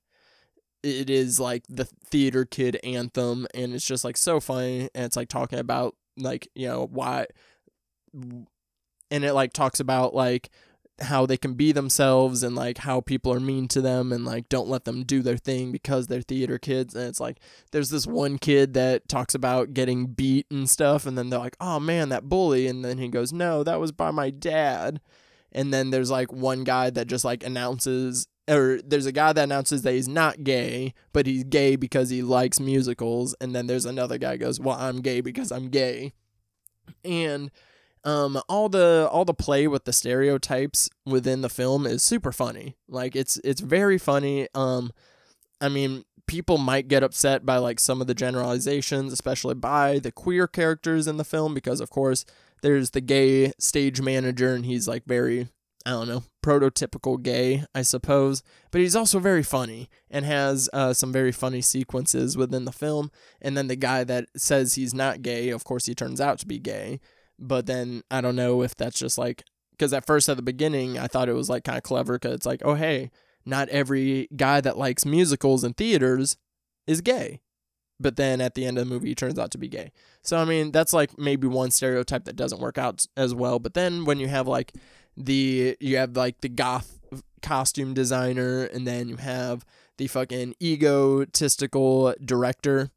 [0.82, 5.16] it is like the theater kid anthem and it's just like so funny and it's
[5.16, 7.26] like talking about like you know why
[8.14, 10.51] and it like talks about like
[11.03, 14.48] how they can be themselves and like how people are mean to them and like
[14.48, 16.94] don't let them do their thing because they're theater kids.
[16.94, 17.38] And it's like
[17.70, 21.57] there's this one kid that talks about getting beat and stuff and then they're like
[21.61, 22.66] oh man that bully.
[22.66, 25.01] And then he goes no that was by my dad.
[25.53, 29.44] And then there's like one guy that just like announces or there's a guy that
[29.44, 33.34] announces that he's not gay but he's gay because he likes musicals.
[33.40, 36.12] And then there's another guy goes well i'm gay because i'm gay.
[37.05, 37.51] And
[38.05, 42.76] um all the all the play with the stereotypes within the film is super funny.
[42.88, 44.48] Like it's it's very funny.
[44.55, 44.92] Um
[45.61, 50.12] i mean people might get upset by like some of the generalizations especially by the
[50.12, 52.24] queer characters in the film because of course
[52.62, 55.48] there's the gay stage manager and he's like very
[55.84, 58.42] i don't know prototypical gay i suppose.
[58.70, 63.11] But he's also very funny and has uh, some very funny sequences within the film.
[63.42, 66.46] And then the guy that says he's not gay of course he turns out to
[66.46, 67.01] be gay
[67.41, 70.99] but then I don't know if that's just like because at first at the beginning
[70.99, 73.11] I thought it was like kind of clever because it's like oh hey
[73.47, 76.36] not every guy that likes musicals and theaters
[76.86, 77.41] is gay.
[77.99, 79.93] But then at the end of the movie he turns out to be gay.
[80.22, 83.59] So I mean that's like maybe one stereotype that doesn't work out as well.
[83.59, 84.72] But then when you have like
[85.16, 87.01] the you have like the goth
[87.43, 89.64] costume designer and then you have
[89.97, 92.91] the fucking egotistical director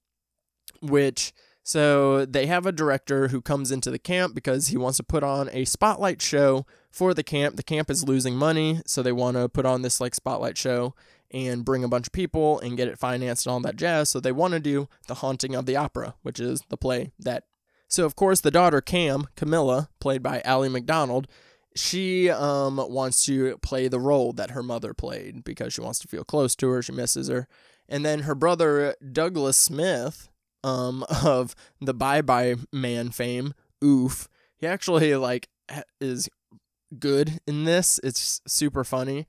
[0.82, 1.34] which
[1.64, 5.24] so they have a director who comes into the camp because he wants to put
[5.24, 7.56] on a spotlight show for the camp.
[7.56, 10.94] The camp is losing money, so they want to put on this like spotlight show
[11.32, 14.10] and bring a bunch of people and get it financed and all that jazz.
[14.10, 17.46] So they want to do The Haunting of the Opera, which is the play that.
[17.88, 21.28] So of course the daughter Cam, Camilla, played by Allie MacDonald,
[21.76, 26.08] she um wants to play the role that her mother played because she wants to
[26.08, 27.48] feel close to her, she misses her.
[27.90, 30.30] And then her brother Douglas Smith,
[30.64, 33.54] um of the Bye Bye Man fame,
[33.84, 34.28] Oof.
[34.58, 35.50] He actually like
[36.00, 36.30] is
[36.98, 38.00] good in this.
[38.04, 39.28] It's super funny.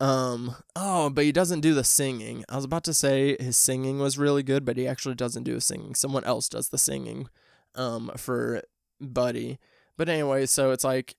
[0.00, 2.44] Um oh, but he doesn't do the singing.
[2.48, 5.54] I was about to say his singing was really good, but he actually doesn't do
[5.54, 5.94] the singing.
[5.94, 7.28] Someone else does the singing
[7.74, 8.62] um for
[9.00, 9.58] Buddy.
[9.96, 11.14] But anyway, so it's like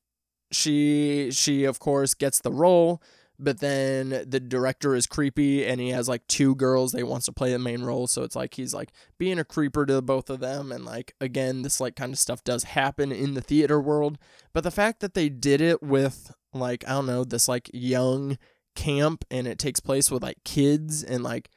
[0.52, 3.02] she she of course gets the role
[3.44, 7.32] but then the director is creepy and he has like two girls that wants to
[7.32, 8.08] play the main role.
[8.08, 10.72] So it's like he's like being a creeper to both of them.
[10.72, 14.18] And like again this like kind of stuff does happen in the theater world.
[14.54, 18.38] But the fact that they did it with like i don't know this like young
[18.76, 21.50] camp and it takes place with like kids and like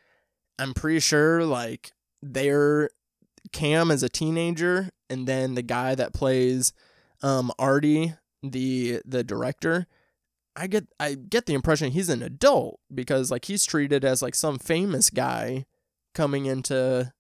[0.59, 2.91] i'm pretty sure like they're
[3.53, 6.73] cam is a teenager and then the guy that plays
[7.23, 9.87] um artie the the director
[10.57, 14.35] I get I get the impression he's an adult because like he's treated as like
[14.35, 15.67] some famous guy
[16.15, 17.13] coming in to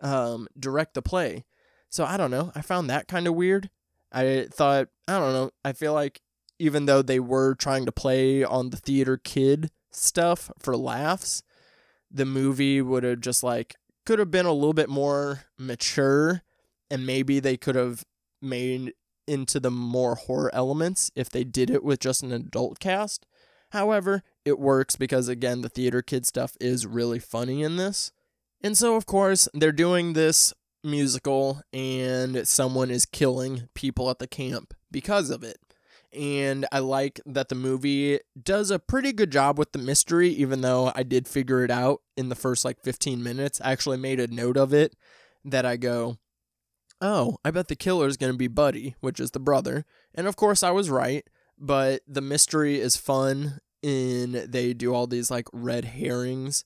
[0.00, 1.44] um direct the play.
[1.88, 2.52] So I don't know.
[2.54, 3.70] I found that kind of weird.
[4.12, 5.50] I thought I don't know.
[5.64, 6.20] I feel like
[6.58, 11.42] even though they were trying to play on the theater kid stuff for laughs,
[12.10, 16.42] the movie would have just like could have been a little bit more mature
[16.90, 18.04] and maybe they could have
[18.42, 18.92] made
[19.26, 23.26] into the more horror elements if they did it with just an adult cast.
[23.70, 28.12] However, it works because again the theater kid stuff is really funny in this.
[28.62, 34.26] And so of course, they're doing this musical and someone is killing people at the
[34.26, 35.58] camp because of it.
[36.12, 40.60] And I like that the movie does a pretty good job with the mystery, even
[40.60, 43.60] though I did figure it out in the first like 15 minutes.
[43.60, 44.94] I actually made a note of it
[45.44, 46.18] that I go,
[47.00, 49.84] oh, I bet the killer is going to be Buddy, which is the brother.
[50.14, 51.24] And of course, I was right,
[51.58, 56.64] but the mystery is fun in they do all these like red herrings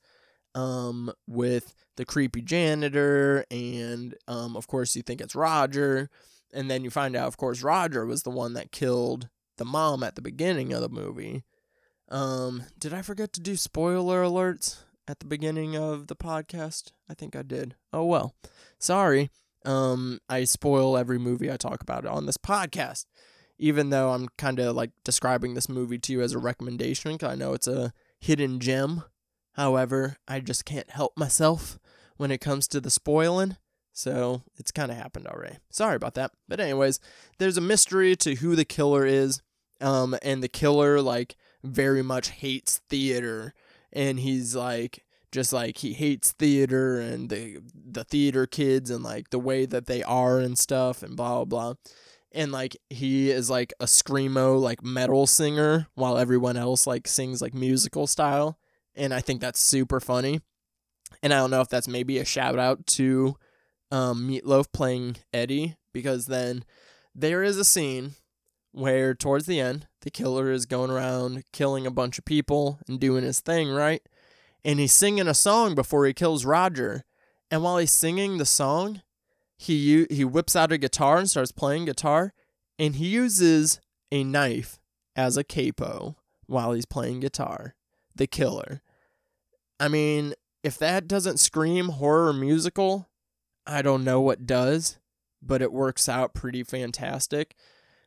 [0.54, 6.08] um with the creepy janitor and um of course you think it's Roger
[6.54, 10.04] and then you find out of course Roger was the one that killed the mom
[10.04, 11.42] at the beginning of the movie.
[12.08, 16.92] Um did I forget to do spoiler alerts at the beginning of the podcast?
[17.10, 17.74] I think I did.
[17.92, 18.34] Oh well.
[18.78, 19.30] Sorry.
[19.68, 23.04] Um, I spoil every movie I talk about on this podcast,
[23.58, 27.32] even though I'm kind of like describing this movie to you as a recommendation because
[27.32, 29.04] I know it's a hidden gem.
[29.52, 31.78] However, I just can't help myself
[32.16, 33.58] when it comes to the spoiling.
[33.92, 35.56] So it's kind of happened already.
[35.70, 36.30] Sorry about that.
[36.48, 36.98] But anyways,
[37.38, 39.42] there's a mystery to who the killer is.
[39.82, 43.54] Um, and the killer like very much hates theater,
[43.92, 45.04] and he's like
[45.38, 49.86] just like he hates theater and the the theater kids and like the way that
[49.86, 51.74] they are and stuff and blah blah blah.
[52.32, 57.40] And like he is like a screamo like metal singer while everyone else like sings
[57.40, 58.58] like musical style.
[58.96, 60.40] and I think that's super funny.
[61.22, 63.36] And I don't know if that's maybe a shout out to
[63.92, 66.64] um, Meat Loaf playing Eddie because then
[67.14, 68.14] there is a scene
[68.72, 72.98] where towards the end the killer is going around killing a bunch of people and
[73.00, 74.02] doing his thing, right?
[74.64, 77.04] And he's singing a song before he kills Roger.
[77.50, 79.02] And while he's singing the song,
[79.56, 82.32] he he whips out a guitar and starts playing guitar,
[82.78, 83.80] and he uses
[84.12, 84.78] a knife
[85.16, 87.74] as a capo while he's playing guitar.
[88.14, 88.82] The killer.
[89.80, 93.08] I mean, if that doesn't scream horror musical,
[93.66, 94.98] I don't know what does,
[95.42, 97.54] but it works out pretty fantastic.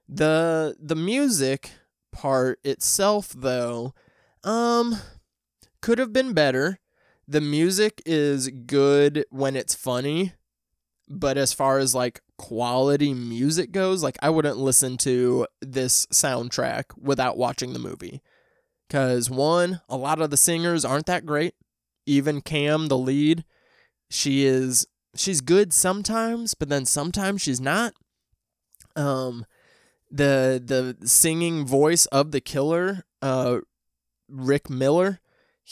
[0.07, 1.71] The the music
[2.11, 3.93] part itself though,
[4.43, 4.97] um
[5.81, 6.79] could have been better.
[7.27, 10.33] The music is good when it's funny,
[11.07, 16.85] but as far as like quality music goes, like I wouldn't listen to this soundtrack
[16.97, 18.21] without watching the movie.
[18.89, 21.55] Cuz one, a lot of the singers aren't that great.
[22.05, 23.45] Even Cam, the lead,
[24.09, 27.93] she is she's good sometimes, but then sometimes she's not.
[28.95, 29.45] Um
[30.09, 33.59] the the singing voice of the killer, uh
[34.27, 35.20] Rick Miller,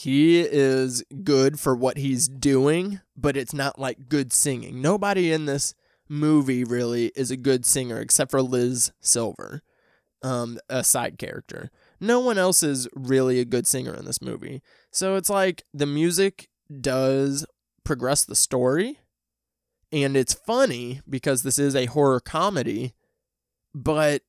[0.02, 4.80] he is good for what he's doing, but it's not like good singing.
[4.80, 5.74] Nobody in this
[6.08, 9.60] movie really is a good singer except for Liz Silver,
[10.22, 11.70] um, a side character.
[12.00, 14.62] No one else is really a good singer in this movie.
[14.90, 16.48] So it's like the music
[16.80, 17.44] does
[17.84, 19.00] progress the story,
[19.92, 22.94] and it's funny because this is a horror comedy,
[23.74, 24.22] but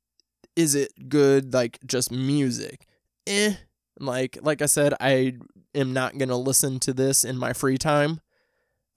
[0.57, 2.86] is it good like just music?
[3.26, 3.53] Eh.
[4.02, 5.36] Like like I said, I
[5.76, 8.22] am not gonna listen to this in my free time.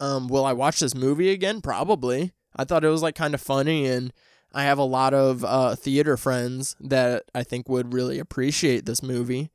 [0.01, 1.61] Um, will I watch this movie again?
[1.61, 2.33] Probably.
[2.57, 4.13] I thought it was like kind of funny, and
[4.53, 9.03] I have a lot of uh, theater friends that I think would really appreciate this
[9.03, 9.51] movie.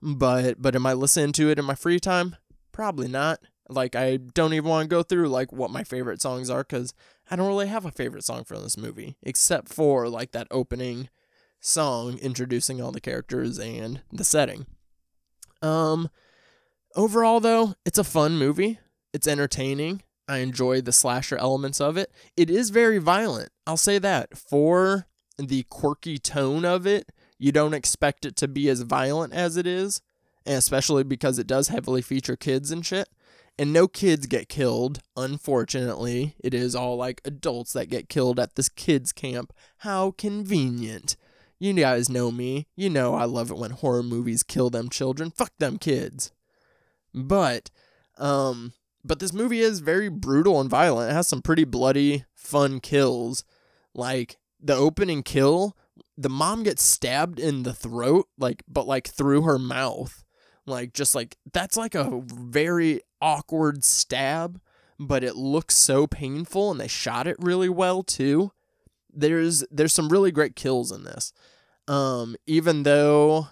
[0.00, 2.36] But but am I listening to it in my free time?
[2.70, 3.40] Probably not.
[3.68, 6.94] Like I don't even want to go through like what my favorite songs are because
[7.30, 11.08] I don't really have a favorite song from this movie except for like that opening
[11.60, 14.66] song introducing all the characters and the setting.
[15.62, 16.10] Um,
[16.94, 18.78] overall though, it's a fun movie.
[19.12, 20.02] It's entertaining.
[20.28, 22.10] I enjoy the slasher elements of it.
[22.36, 23.50] It is very violent.
[23.66, 24.36] I'll say that.
[24.36, 25.06] For
[25.38, 29.66] the quirky tone of it, you don't expect it to be as violent as it
[29.66, 30.00] is,
[30.46, 33.08] and especially because it does heavily feature kids and shit.
[33.58, 36.36] And no kids get killed, unfortunately.
[36.42, 39.52] It is all like adults that get killed at this kids' camp.
[39.78, 41.16] How convenient.
[41.62, 42.66] You guys know me.
[42.74, 45.30] You know I love it when horror movies kill them children.
[45.30, 46.32] Fuck them kids.
[47.14, 47.70] But,
[48.18, 48.72] um,
[49.04, 51.12] but this movie is very brutal and violent.
[51.12, 53.44] It has some pretty bloody, fun kills.
[53.94, 55.76] Like the opening kill,
[56.18, 60.24] the mom gets stabbed in the throat, like, but like through her mouth.
[60.66, 64.60] Like, just like, that's like a very awkward stab,
[64.98, 68.50] but it looks so painful and they shot it really well too.
[69.14, 71.32] There's, there's some really great kills in this.
[71.88, 73.48] Um, even though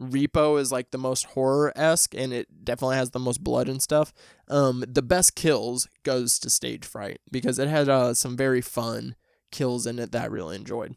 [0.00, 3.80] Repo is like the most horror esque and it definitely has the most blood and
[3.80, 4.12] stuff.
[4.48, 9.14] Um, the best kills goes to Stage Fright because it had uh, some very fun
[9.50, 10.96] kills in it that I really enjoyed.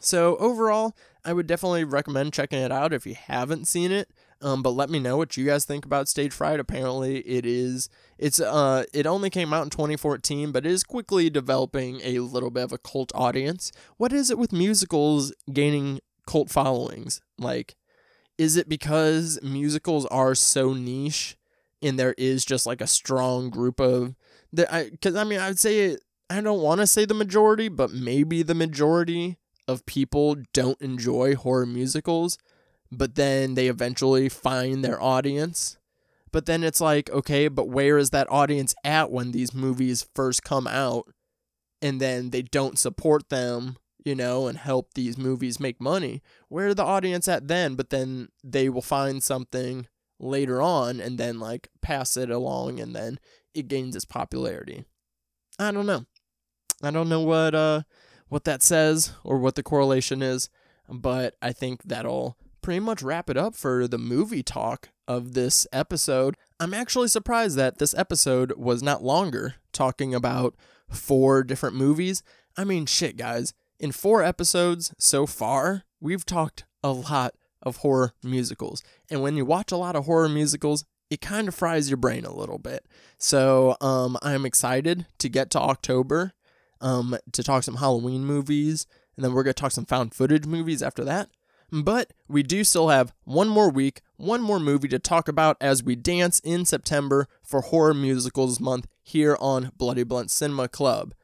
[0.00, 4.10] So overall, I would definitely recommend checking it out if you haven't seen it.
[4.42, 6.58] Um, but let me know what you guys think about Stage Fright.
[6.58, 7.88] Apparently, it is
[8.18, 12.50] it's uh it only came out in 2014, but it is quickly developing a little
[12.50, 13.70] bit of a cult audience.
[13.96, 17.20] What is it with musicals gaining cult followings?
[17.38, 17.76] Like
[18.38, 21.36] is it because musicals are so niche
[21.80, 24.14] and there is just like a strong group of
[24.52, 25.98] that I cuz I mean I'd say
[26.28, 29.36] I don't want to say the majority, but maybe the majority
[29.68, 32.38] of people don't enjoy horror musicals,
[32.92, 35.78] but then they eventually find their audience.
[36.30, 40.44] But then it's like, okay, but where is that audience at when these movies first
[40.44, 41.12] come out?
[41.82, 46.22] And then they don't support them you know, and help these movies make money.
[46.48, 47.74] Where are the audience at then?
[47.74, 49.86] But then they will find something
[50.18, 53.18] later on and then like pass it along and then
[53.54, 54.84] it gains its popularity.
[55.58, 56.06] I don't know.
[56.82, 57.82] I don't know what uh
[58.28, 60.48] what that says or what the correlation is,
[60.88, 65.66] but I think that'll pretty much wrap it up for the movie talk of this
[65.72, 66.36] episode.
[66.60, 70.54] I'm actually surprised that this episode was not longer, talking about
[70.88, 72.22] four different movies.
[72.56, 73.52] I mean, shit, guys
[73.82, 78.82] in four episodes so far, we've talked a lot of horror musicals.
[79.10, 82.24] And when you watch a lot of horror musicals, it kind of fries your brain
[82.24, 82.86] a little bit.
[83.18, 86.32] So um, I'm excited to get to October
[86.80, 88.86] um, to talk some Halloween movies,
[89.16, 91.28] and then we're going to talk some found footage movies after that.
[91.72, 95.82] But we do still have one more week, one more movie to talk about as
[95.82, 101.14] we dance in September for Horror Musicals Month here on Bloody Blunt Cinema Club.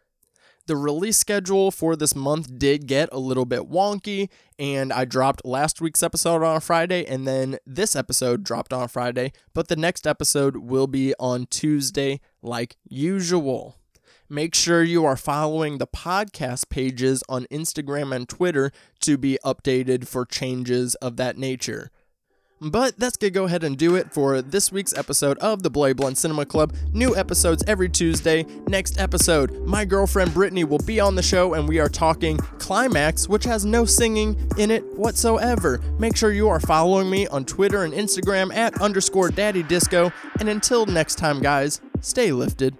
[0.66, 5.44] The release schedule for this month did get a little bit wonky, and I dropped
[5.44, 10.06] last week's episode on Friday, and then this episode dropped on Friday, but the next
[10.06, 13.76] episode will be on Tuesday, like usual.
[14.30, 20.06] Make sure you are following the podcast pages on Instagram and Twitter to be updated
[20.06, 21.90] for changes of that nature.
[22.60, 25.94] But that's gonna go ahead and do it for this week's episode of the Bloody
[25.94, 26.74] Blunt Cinema Club.
[26.92, 28.44] New episodes every Tuesday.
[28.66, 33.30] Next episode, my girlfriend Brittany will be on the show and we are talking Climax,
[33.30, 35.80] which has no singing in it whatsoever.
[35.98, 40.12] Make sure you are following me on Twitter and Instagram at underscore daddy disco.
[40.38, 42.76] And until next time, guys, stay lifted.